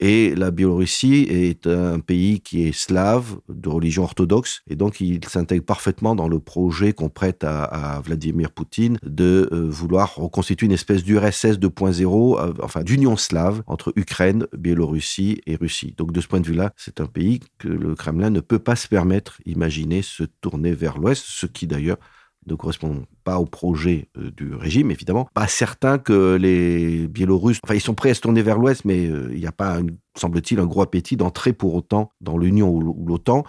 Et 0.00 0.34
la 0.34 0.50
Biélorussie 0.50 1.26
est 1.28 1.66
un 1.66 2.00
pays 2.00 2.40
qui 2.40 2.66
est 2.66 2.69
slave, 2.72 3.38
de 3.48 3.68
religion 3.68 4.04
orthodoxe, 4.04 4.62
et 4.68 4.76
donc 4.76 5.00
il 5.00 5.24
s'intègre 5.26 5.64
parfaitement 5.64 6.14
dans 6.14 6.28
le 6.28 6.38
projet 6.38 6.92
qu'on 6.92 7.08
prête 7.08 7.44
à, 7.44 8.00
Vladimir 8.04 8.50
Poutine 8.50 8.98
de 9.02 9.48
euh, 9.52 9.68
vouloir 9.68 10.14
reconstituer 10.16 10.66
une 10.66 10.72
espèce 10.72 11.04
d'URSS 11.04 11.58
2.0, 11.58 12.38
euh, 12.38 12.52
enfin 12.62 12.82
d'union 12.82 13.16
slave 13.16 13.62
entre 13.66 13.92
Ukraine, 13.96 14.46
Biélorussie 14.56 15.40
et 15.46 15.56
Russie. 15.56 15.94
Donc 15.96 16.12
de 16.12 16.20
ce 16.20 16.28
point 16.28 16.40
de 16.40 16.46
vue-là, 16.46 16.72
c'est 16.76 17.00
un 17.00 17.06
pays 17.06 17.40
que 17.58 17.68
le 17.68 17.94
Kremlin 17.94 18.30
ne 18.30 18.40
peut 18.40 18.58
pas 18.58 18.76
se 18.76 18.88
permettre, 18.88 19.38
imaginer, 19.46 20.02
se 20.02 20.24
tourner 20.40 20.72
vers 20.72 20.98
l'Ouest, 20.98 21.24
ce 21.26 21.46
qui 21.46 21.66
d'ailleurs 21.66 21.98
ne 22.46 22.54
correspond 22.54 23.04
pas 23.24 23.38
au 23.38 23.46
projet 23.46 24.08
euh, 24.16 24.30
du 24.30 24.54
régime, 24.54 24.90
évidemment. 24.90 25.28
Pas 25.34 25.46
certain 25.46 25.98
que 25.98 26.36
les 26.36 27.06
Biélorusses, 27.08 27.58
enfin, 27.62 27.74
ils 27.74 27.80
sont 27.80 27.94
prêts 27.94 28.10
à 28.10 28.14
se 28.14 28.20
tourner 28.20 28.42
vers 28.42 28.58
l'Ouest, 28.58 28.84
mais 28.84 29.06
euh, 29.06 29.28
il 29.32 29.40
n'y 29.40 29.46
a 29.46 29.52
pas, 29.52 29.78
semble-t-il, 30.16 30.58
un 30.60 30.66
gros 30.66 30.82
appétit 30.82 31.16
d'entrer 31.16 31.52
pour 31.52 31.74
autant 31.74 32.12
dans 32.20 32.38
l'Union 32.38 32.70
ou 32.70 33.06
l'OTAN. 33.06 33.44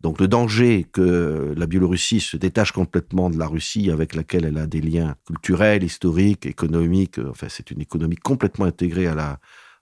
Donc 0.00 0.20
le 0.20 0.28
danger 0.28 0.86
que 0.92 1.54
la 1.56 1.66
Biélorussie 1.66 2.20
se 2.20 2.36
détache 2.36 2.72
complètement 2.72 3.30
de 3.30 3.38
la 3.38 3.48
Russie 3.48 3.90
avec 3.90 4.14
laquelle 4.14 4.44
elle 4.44 4.58
a 4.58 4.66
des 4.66 4.80
liens 4.80 5.16
culturels, 5.26 5.82
historiques, 5.82 6.46
économiques, 6.46 7.18
euh, 7.18 7.30
enfin 7.30 7.48
c'est 7.48 7.70
une 7.70 7.80
économie 7.80 8.16
complètement 8.16 8.66
intégrée 8.66 9.06
à, 9.06 9.14
la, 9.14 9.30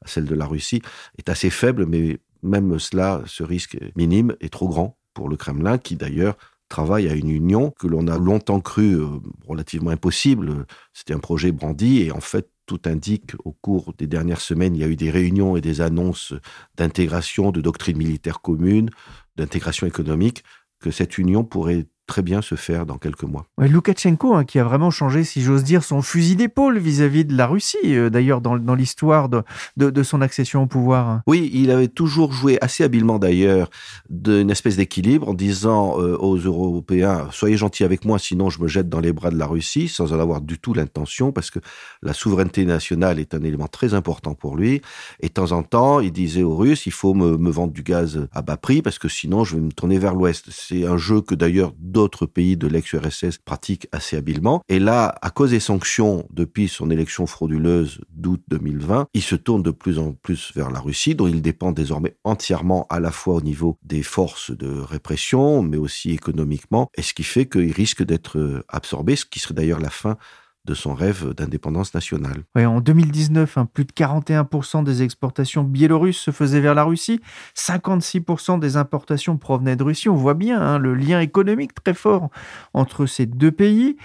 à 0.02 0.06
celle 0.06 0.24
de 0.24 0.34
la 0.34 0.46
Russie, 0.46 0.80
est 1.18 1.28
assez 1.28 1.50
faible, 1.50 1.86
mais 1.86 2.18
même 2.42 2.78
cela, 2.78 3.22
ce 3.26 3.42
risque 3.42 3.78
minime, 3.96 4.34
est 4.40 4.52
trop 4.52 4.68
grand 4.68 4.96
pour 5.14 5.28
le 5.28 5.36
Kremlin, 5.36 5.78
qui 5.78 5.96
d'ailleurs 5.96 6.36
travaille 6.68 7.08
à 7.08 7.14
une 7.14 7.30
union 7.30 7.72
que 7.78 7.86
l'on 7.86 8.08
a 8.08 8.18
longtemps 8.18 8.60
cru 8.60 8.94
euh, 8.94 9.06
relativement 9.46 9.90
impossible. 9.90 10.66
C'était 10.92 11.14
un 11.14 11.18
projet 11.18 11.52
brandi 11.52 12.02
et 12.02 12.12
en 12.12 12.20
fait, 12.20 12.50
tout 12.66 12.80
indique 12.86 13.32
au 13.44 13.52
cours 13.52 13.92
des 13.98 14.06
dernières 14.06 14.40
semaines, 14.40 14.74
il 14.74 14.80
y 14.80 14.84
a 14.84 14.88
eu 14.88 14.96
des 14.96 15.10
réunions 15.10 15.56
et 15.56 15.60
des 15.60 15.82
annonces 15.82 16.32
d'intégration, 16.76 17.50
de 17.52 17.60
doctrine 17.60 17.98
militaire 17.98 18.40
commune, 18.40 18.88
d'intégration 19.36 19.86
économique, 19.86 20.44
que 20.80 20.90
cette 20.90 21.18
union 21.18 21.44
pourrait 21.44 21.86
très 22.06 22.22
bien 22.22 22.42
se 22.42 22.54
faire 22.54 22.86
dans 22.86 22.98
quelques 22.98 23.24
mois. 23.24 23.46
Ouais, 23.58 23.68
Loukachenko, 23.68 24.34
hein, 24.34 24.44
qui 24.44 24.58
a 24.58 24.64
vraiment 24.64 24.90
changé, 24.90 25.24
si 25.24 25.40
j'ose 25.42 25.64
dire, 25.64 25.82
son 25.84 26.02
fusil 26.02 26.36
d'épaule 26.36 26.78
vis-à-vis 26.78 27.24
de 27.24 27.36
la 27.36 27.46
Russie, 27.46 27.78
euh, 27.84 28.10
d'ailleurs 28.10 28.40
dans, 28.40 28.58
dans 28.58 28.74
l'histoire 28.74 29.28
de, 29.28 29.42
de, 29.76 29.90
de, 29.90 30.02
son 30.02 30.20
accession 30.20 30.62
au 30.62 30.66
pouvoir. 30.66 31.22
Oui, 31.26 31.50
il 31.54 31.70
avait 31.70 31.88
toujours 31.88 32.32
joué 32.32 32.58
assez 32.60 32.84
habilement 32.84 33.18
d'ailleurs 33.18 33.70
d'une 34.10 34.50
espèce 34.50 34.76
d'équilibre 34.76 35.30
en 35.30 35.34
disant 35.34 35.98
euh, 35.98 36.16
aux 36.18 36.36
Européens, 36.36 37.28
soyez 37.30 37.56
gentils 37.56 37.84
avec 37.84 38.04
moi, 38.04 38.18
sinon 38.18 38.50
je 38.50 38.60
me 38.60 38.68
jette 38.68 38.88
dans 38.88 39.00
les 39.00 39.12
bras 39.12 39.30
de 39.30 39.38
la 39.38 39.46
Russie, 39.46 39.88
sans 39.88 40.12
en 40.12 40.20
avoir 40.20 40.40
du 40.42 40.58
tout 40.58 40.74
l'intention, 40.74 41.32
parce 41.32 41.50
que 41.50 41.58
la 42.02 42.12
souveraineté 42.12 42.66
nationale 42.66 43.18
est 43.18 43.34
un 43.34 43.42
élément 43.42 43.68
très 43.68 43.94
important 43.94 44.34
pour 44.34 44.56
lui. 44.56 44.82
Et 45.20 45.28
de 45.28 45.32
temps 45.32 45.52
en 45.52 45.62
temps, 45.62 46.00
il 46.00 46.12
disait 46.12 46.42
aux 46.42 46.56
Russes, 46.56 46.86
il 46.86 46.92
faut 46.92 47.14
me, 47.14 47.38
me 47.38 47.50
vendre 47.50 47.72
du 47.72 47.82
gaz 47.82 48.28
à 48.32 48.42
bas 48.42 48.58
prix, 48.58 48.82
parce 48.82 48.98
que 48.98 49.08
sinon 49.08 49.44
je 49.44 49.56
vais 49.56 49.62
me 49.62 49.72
tourner 49.72 49.98
vers 49.98 50.14
l'Ouest. 50.14 50.46
C'est 50.50 50.84
un 50.84 50.98
jeu 50.98 51.22
que 51.22 51.34
d'ailleurs 51.34 51.72
d'autres 51.94 52.26
pays 52.26 52.58
de 52.58 52.66
l'ex-URSS 52.66 53.38
pratiquent 53.38 53.86
assez 53.92 54.16
habilement. 54.16 54.60
Et 54.68 54.78
là, 54.78 55.14
à 55.22 55.30
cause 55.30 55.52
des 55.52 55.60
sanctions 55.60 56.26
depuis 56.30 56.68
son 56.68 56.90
élection 56.90 57.26
frauduleuse 57.26 58.00
d'août 58.10 58.42
2020, 58.48 59.06
il 59.14 59.22
se 59.22 59.36
tourne 59.36 59.62
de 59.62 59.70
plus 59.70 59.98
en 59.98 60.12
plus 60.12 60.52
vers 60.54 60.70
la 60.70 60.80
Russie, 60.80 61.14
dont 61.14 61.28
il 61.28 61.40
dépend 61.40 61.72
désormais 61.72 62.16
entièrement 62.24 62.86
à 62.90 62.98
la 62.98 63.12
fois 63.12 63.36
au 63.36 63.40
niveau 63.40 63.78
des 63.84 64.02
forces 64.02 64.50
de 64.50 64.68
répression, 64.68 65.62
mais 65.62 65.76
aussi 65.76 66.10
économiquement, 66.10 66.90
et 66.96 67.02
ce 67.02 67.14
qui 67.14 67.22
fait 67.22 67.46
qu'il 67.48 67.72
risque 67.72 68.02
d'être 68.02 68.64
absorbé, 68.68 69.14
ce 69.14 69.24
qui 69.24 69.38
serait 69.38 69.54
d'ailleurs 69.54 69.80
la 69.80 69.90
fin 69.90 70.18
de 70.64 70.74
son 70.74 70.94
rêve 70.94 71.34
d'indépendance 71.34 71.92
nationale. 71.94 72.44
en 72.56 72.80
2019, 72.80 73.58
hein, 73.58 73.68
plus 73.72 73.84
de 73.84 73.92
41% 73.92 74.82
des 74.82 75.02
exportations 75.02 75.62
biélorusses 75.62 76.18
se 76.18 76.30
faisaient 76.30 76.60
vers 76.60 76.74
la 76.74 76.84
Russie, 76.84 77.20
56% 77.54 78.58
des 78.58 78.76
importations 78.76 79.36
provenaient 79.36 79.76
de 79.76 79.82
Russie. 79.82 80.08
On 80.08 80.14
voit 80.14 80.34
bien 80.34 80.60
hein, 80.60 80.78
le 80.78 80.94
lien 80.94 81.20
économique 81.20 81.74
très 81.74 81.92
fort 81.92 82.30
entre 82.72 83.04
ces 83.06 83.26
deux 83.26 83.52
pays. 83.52 83.96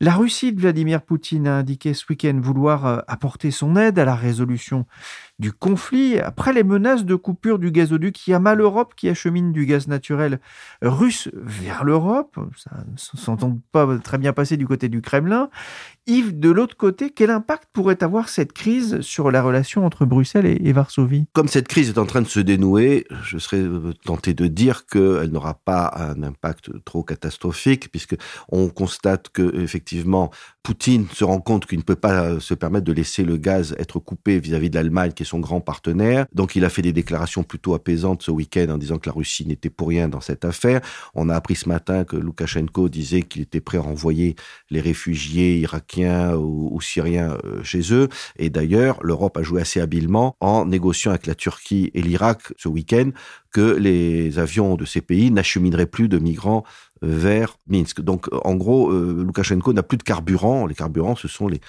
La 0.00 0.14
Russie 0.14 0.52
Vladimir 0.52 1.02
Poutine 1.02 1.46
a 1.46 1.56
indiqué 1.58 1.92
ce 1.92 2.04
week-end 2.08 2.38
vouloir 2.40 2.86
euh, 2.86 2.98
apporter 3.08 3.50
son 3.50 3.76
aide 3.76 3.98
à 3.98 4.04
la 4.04 4.14
résolution 4.14 4.86
du 5.38 5.52
conflit, 5.52 6.18
après 6.18 6.52
les 6.52 6.64
menaces 6.64 7.04
de 7.04 7.14
coupure 7.14 7.58
du 7.58 7.70
gazoduc, 7.70 8.26
il 8.26 8.30
y 8.30 8.34
a 8.34 8.40
Europe 8.56 8.94
qui 8.96 9.08
achemine 9.08 9.52
du 9.52 9.66
gaz 9.66 9.86
naturel 9.86 10.40
russe 10.80 11.28
vers 11.34 11.84
l'Europe. 11.84 12.38
Ça 12.56 12.70
ne 12.90 12.96
s'entend 12.96 13.58
pas 13.72 13.98
très 13.98 14.18
bien 14.18 14.32
passer 14.32 14.56
du 14.56 14.66
côté 14.66 14.88
du 14.88 15.02
Kremlin. 15.02 15.50
Yves, 16.06 16.38
de 16.38 16.50
l'autre 16.50 16.76
côté, 16.76 17.10
quel 17.10 17.30
impact 17.30 17.68
pourrait 17.72 18.02
avoir 18.02 18.28
cette 18.28 18.52
crise 18.52 19.00
sur 19.00 19.30
la 19.30 19.42
relation 19.42 19.84
entre 19.84 20.06
Bruxelles 20.06 20.46
et, 20.46 20.72
Varsovie? 20.72 21.26
Comme 21.32 21.48
cette 21.48 21.68
crise 21.68 21.90
est 21.90 21.98
en 21.98 22.06
train 22.06 22.22
de 22.22 22.28
se 22.28 22.40
dénouer, 22.40 23.06
je 23.24 23.38
serais 23.38 23.64
tenté 24.04 24.32
de 24.32 24.46
dire 24.46 24.86
qu'elle 24.86 25.30
n'aura 25.30 25.54
pas 25.54 25.92
un 25.96 26.22
impact 26.22 26.70
trop 26.84 27.02
catastrophique, 27.02 27.90
puisque 27.90 28.16
on 28.48 28.68
constate 28.68 29.30
que 29.30 29.54
effectivement 29.60 30.30
Poutine 30.62 31.06
se 31.12 31.24
rend 31.24 31.40
compte 31.40 31.66
qu'il 31.66 31.78
ne 31.78 31.84
peut 31.84 31.96
pas 31.96 32.40
se 32.40 32.54
permettre 32.54 32.84
de 32.86 32.92
laisser 32.92 33.24
le 33.24 33.36
gaz 33.36 33.74
être 33.78 33.98
coupé 33.98 34.38
vis-à-vis 34.38 34.70
de 34.70 34.76
l'Allemagne, 34.76 35.12
qui 35.12 35.24
son 35.26 35.40
grand 35.40 35.60
partenaire. 35.60 36.26
Donc 36.32 36.56
il 36.56 36.64
a 36.64 36.70
fait 36.70 36.82
des 36.82 36.92
déclarations 36.92 37.42
plutôt 37.42 37.74
apaisantes 37.74 38.22
ce 38.22 38.30
week-end 38.30 38.68
en 38.70 38.78
disant 38.78 38.98
que 38.98 39.08
la 39.08 39.12
Russie 39.12 39.46
n'était 39.46 39.70
pour 39.70 39.88
rien 39.88 40.08
dans 40.08 40.22
cette 40.22 40.44
affaire. 40.44 40.80
On 41.14 41.28
a 41.28 41.34
appris 41.34 41.56
ce 41.56 41.68
matin 41.68 42.04
que 42.04 42.16
Loukachenko 42.16 42.88
disait 42.88 43.22
qu'il 43.22 43.42
était 43.42 43.60
prêt 43.60 43.78
à 43.78 43.82
renvoyer 43.82 44.36
les 44.70 44.80
réfugiés 44.80 45.58
irakiens 45.58 46.34
ou, 46.36 46.80
syriens 46.80 47.36
euh, 47.44 47.62
chez 47.62 47.92
eux. 47.92 48.08
Et 48.38 48.48
d'ailleurs, 48.48 48.98
l'Europe 49.02 49.36
a 49.36 49.42
joué 49.42 49.60
assez 49.60 49.80
habilement 49.80 50.36
en 50.40 50.64
négociant 50.64 51.10
avec 51.10 51.26
la 51.26 51.34
Turquie 51.34 51.90
et 51.94 52.02
l'Irak 52.02 52.52
ce 52.56 52.68
week-end 52.68 53.10
que 53.52 53.74
les 53.74 54.38
avions 54.38 54.76
de 54.76 54.84
ces 54.84 55.00
pays 55.00 55.30
n'achemineraient 55.30 55.86
plus 55.86 56.08
de 56.08 56.18
migrants 56.18 56.64
vers 57.02 57.58
Minsk. 57.68 58.00
Donc, 58.00 58.28
en 58.44 58.54
gros, 58.54 58.90
euh, 58.90 59.24
Loukachenko 59.24 59.72
n'a 59.72 59.82
plus 59.82 59.98
de 59.98 60.02
carburant. 60.02 60.66
Les 60.66 60.74
carburants, 60.74 61.16
ce 61.16 61.28
sont 61.28 61.48
les, 61.48 61.60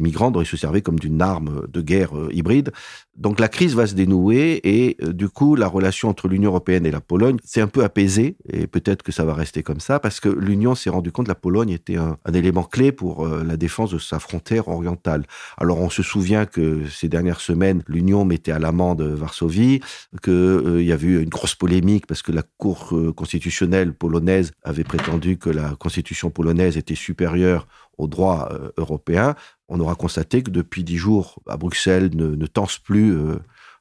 migrants 0.00 0.30
dont 0.30 0.40
il 0.40 0.46
se 0.46 0.56
servait 0.56 0.82
comme 0.82 0.98
d'une 0.98 1.20
arme 1.20 1.66
de 1.68 1.80
guerre 1.80 2.16
euh, 2.16 2.28
hybride. 2.32 2.72
Donc, 3.16 3.40
la 3.40 3.48
crise 3.48 3.74
va 3.74 3.86
se 3.86 3.94
dénouer 3.94 4.60
et 4.64 4.96
euh, 5.02 5.12
du 5.12 5.28
coup, 5.28 5.54
la 5.56 5.68
relation 5.68 6.08
entre 6.08 6.28
l'Union 6.28 6.50
européenne 6.50 6.86
et 6.86 6.90
la 6.90 7.00
Pologne 7.00 7.36
s'est 7.44 7.60
un 7.60 7.66
peu 7.66 7.84
apaisée 7.84 8.36
et 8.50 8.66
peut-être 8.66 9.02
que 9.02 9.12
ça 9.12 9.24
va 9.24 9.34
rester 9.34 9.62
comme 9.62 9.80
ça 9.80 10.00
parce 10.00 10.20
que 10.20 10.28
l'Union 10.28 10.74
s'est 10.74 10.90
rendu 10.90 11.12
compte 11.12 11.26
que 11.26 11.30
la 11.30 11.34
Pologne 11.36 11.70
était 11.70 11.96
un, 11.96 12.16
un 12.24 12.32
élément 12.32 12.64
clé 12.64 12.92
pour 12.92 13.26
la 13.26 13.56
défense 13.56 13.90
de 13.90 13.98
sa 13.98 14.18
frontière 14.18 14.68
orientale. 14.68 15.26
Alors, 15.58 15.80
on 15.80 15.90
se 15.90 16.02
souvient 16.02 16.46
que 16.46 16.88
ces 16.88 17.08
dernières 17.08 17.40
semaines, 17.40 17.82
l'Union 17.86 18.24
mettait 18.24 18.52
à 18.52 18.58
l'amende 18.58 19.02
Varsovie, 19.02 19.80
qu'il 20.22 20.82
y 20.82 20.92
avait 20.92 21.06
eu 21.06 21.22
une 21.22 21.28
grosse 21.28 21.54
polémique 21.54 22.06
parce 22.06 22.22
que 22.22 22.32
la 22.32 22.42
Cour 22.56 22.94
constitutionnelle 23.14 23.92
polonaise 23.92 24.52
avait 24.64 24.84
prétendu 24.84 25.38
que 25.38 25.50
la 25.50 25.74
constitution 25.76 26.30
polonaise 26.30 26.76
était 26.76 26.94
supérieure 26.94 27.66
au 27.98 28.06
droit 28.06 28.48
euh, 28.52 28.70
européen, 28.76 29.34
on 29.68 29.80
aura 29.80 29.94
constaté 29.94 30.42
que 30.42 30.50
depuis 30.50 30.84
dix 30.84 30.96
jours, 30.96 31.40
à 31.48 31.56
Bruxelles 31.56 32.10
ne, 32.14 32.34
ne 32.34 32.46
tense 32.46 32.78
plus 32.78 33.14
euh, 33.14 33.36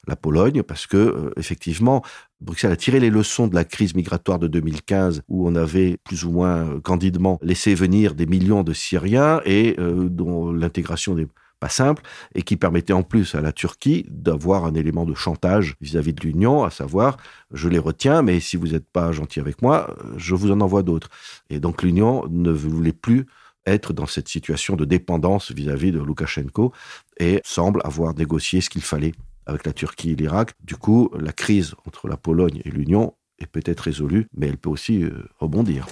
la 0.07 0.15
Pologne 0.15 0.63
parce 0.63 0.87
que 0.87 0.97
euh, 0.97 1.31
effectivement 1.37 2.03
Bruxelles 2.39 2.71
a 2.71 2.75
tiré 2.75 2.99
les 2.99 3.11
leçons 3.11 3.47
de 3.47 3.53
la 3.53 3.63
crise 3.63 3.93
migratoire 3.93 4.39
de 4.39 4.47
2015 4.47 5.21
où 5.27 5.47
on 5.47 5.55
avait 5.55 5.97
plus 6.03 6.25
ou 6.25 6.31
moins 6.31 6.79
candidement 6.81 7.37
laissé 7.43 7.75
venir 7.75 8.15
des 8.15 8.25
millions 8.25 8.63
de 8.63 8.73
Syriens 8.73 9.41
et 9.45 9.75
dont 9.77 10.51
l'intégration 10.51 11.13
des 11.13 11.27
pas 11.61 11.69
simple, 11.69 12.01
et 12.35 12.41
qui 12.41 12.57
permettait 12.57 12.91
en 12.91 13.03
plus 13.03 13.35
à 13.35 13.41
la 13.41 13.53
Turquie 13.53 14.05
d'avoir 14.09 14.65
un 14.65 14.73
élément 14.73 15.05
de 15.05 15.13
chantage 15.13 15.75
vis-à-vis 15.79 16.13
de 16.13 16.21
l'Union, 16.21 16.63
à 16.63 16.71
savoir, 16.71 17.17
je 17.51 17.69
les 17.69 17.79
retiens, 17.79 18.23
mais 18.23 18.39
si 18.39 18.57
vous 18.57 18.69
n'êtes 18.69 18.89
pas 18.91 19.11
gentil 19.11 19.39
avec 19.39 19.61
moi, 19.61 19.95
je 20.17 20.33
vous 20.35 20.51
en 20.51 20.59
envoie 20.59 20.81
d'autres. 20.81 21.09
Et 21.51 21.59
donc 21.59 21.83
l'Union 21.83 22.25
ne 22.29 22.51
voulait 22.51 22.91
plus 22.91 23.27
être 23.67 23.93
dans 23.93 24.07
cette 24.07 24.27
situation 24.27 24.75
de 24.75 24.85
dépendance 24.85 25.51
vis-à-vis 25.51 25.91
de 25.91 25.99
Loukachenko 25.99 26.73
et 27.19 27.41
semble 27.45 27.79
avoir 27.83 28.15
négocié 28.15 28.59
ce 28.59 28.71
qu'il 28.71 28.81
fallait 28.81 29.13
avec 29.45 29.63
la 29.67 29.73
Turquie 29.73 30.11
et 30.11 30.15
l'Irak. 30.15 30.53
Du 30.63 30.75
coup, 30.75 31.11
la 31.19 31.31
crise 31.31 31.75
entre 31.85 32.07
la 32.07 32.17
Pologne 32.17 32.63
et 32.65 32.71
l'Union 32.71 33.13
est 33.37 33.45
peut-être 33.45 33.81
résolue, 33.81 34.27
mais 34.35 34.47
elle 34.47 34.57
peut 34.57 34.69
aussi 34.69 35.03
euh, 35.03 35.11
rebondir. 35.39 35.85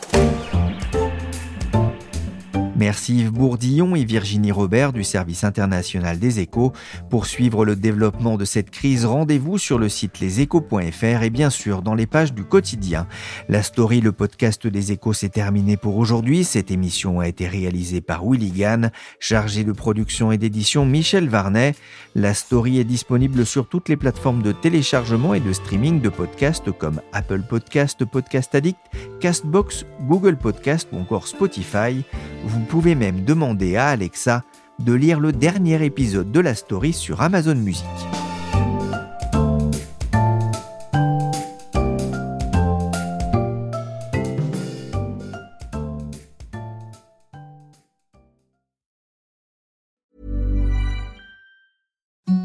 Merci 2.79 3.19
Yves 3.19 3.31
Bourdillon 3.31 3.93
et 3.97 4.05
Virginie 4.05 4.53
Robert 4.53 4.93
du 4.93 5.03
service 5.03 5.43
international 5.43 6.17
des 6.17 6.39
échos. 6.39 6.71
Pour 7.09 7.25
suivre 7.25 7.65
le 7.65 7.75
développement 7.75 8.37
de 8.37 8.45
cette 8.45 8.69
crise, 8.69 9.03
rendez-vous 9.03 9.57
sur 9.57 9.77
le 9.77 9.89
site 9.89 10.21
leséchos.fr 10.21 11.23
et 11.23 11.29
bien 11.29 11.49
sûr 11.49 11.81
dans 11.81 11.93
les 11.93 12.07
pages 12.07 12.33
du 12.33 12.45
quotidien. 12.45 13.05
La 13.49 13.63
story, 13.63 13.99
le 13.99 14.13
podcast 14.13 14.65
des 14.65 14.93
échos, 14.93 15.11
s'est 15.11 15.27
terminé 15.27 15.75
pour 15.75 15.97
aujourd'hui. 15.97 16.45
Cette 16.45 16.71
émission 16.71 17.19
a 17.19 17.27
été 17.27 17.49
réalisée 17.49 17.99
par 17.99 18.23
Willy 18.25 18.51
Gann, 18.51 18.91
chargé 19.19 19.65
de 19.65 19.73
production 19.73 20.31
et 20.31 20.37
d'édition 20.37 20.85
Michel 20.85 21.27
Varnet. 21.27 21.75
La 22.15 22.33
story 22.33 22.79
est 22.79 22.85
disponible 22.85 23.45
sur 23.45 23.67
toutes 23.67 23.89
les 23.89 23.97
plateformes 23.97 24.41
de 24.41 24.53
téléchargement 24.53 25.33
et 25.33 25.41
de 25.41 25.51
streaming 25.51 25.99
de 25.99 26.07
podcasts 26.07 26.71
comme 26.71 27.01
Apple 27.11 27.41
Podcast, 27.41 28.05
Podcast 28.05 28.55
Addict, 28.55 28.79
Castbox, 29.19 29.85
Google 30.07 30.37
Podcast 30.37 30.87
ou 30.93 30.97
encore 30.99 31.27
Spotify. 31.27 32.05
Vous 32.43 32.61
pouvez 32.61 32.95
même 32.95 33.23
demander 33.23 33.75
à 33.75 33.87
Alexa 33.87 34.43
de 34.79 34.93
lire 34.93 35.19
le 35.19 35.31
dernier 35.31 35.83
épisode 35.83 36.31
de 36.31 36.39
la 36.39 36.55
story 36.55 36.93
sur 36.93 37.21
Amazon 37.21 37.55
Music. 37.55 37.85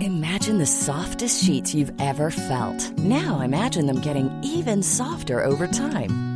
Imagine 0.01 0.59
the 0.59 0.67
softest 0.67 1.43
sheets 1.43 1.75
you've 1.75 1.93
ever 1.99 2.31
felt. 2.31 2.93
Now 2.99 3.41
imagine 3.41 3.87
them 3.87 4.01
getting 4.01 4.31
even 4.43 4.83
softer 4.83 5.43
over 5.43 5.67
time. 5.67 6.34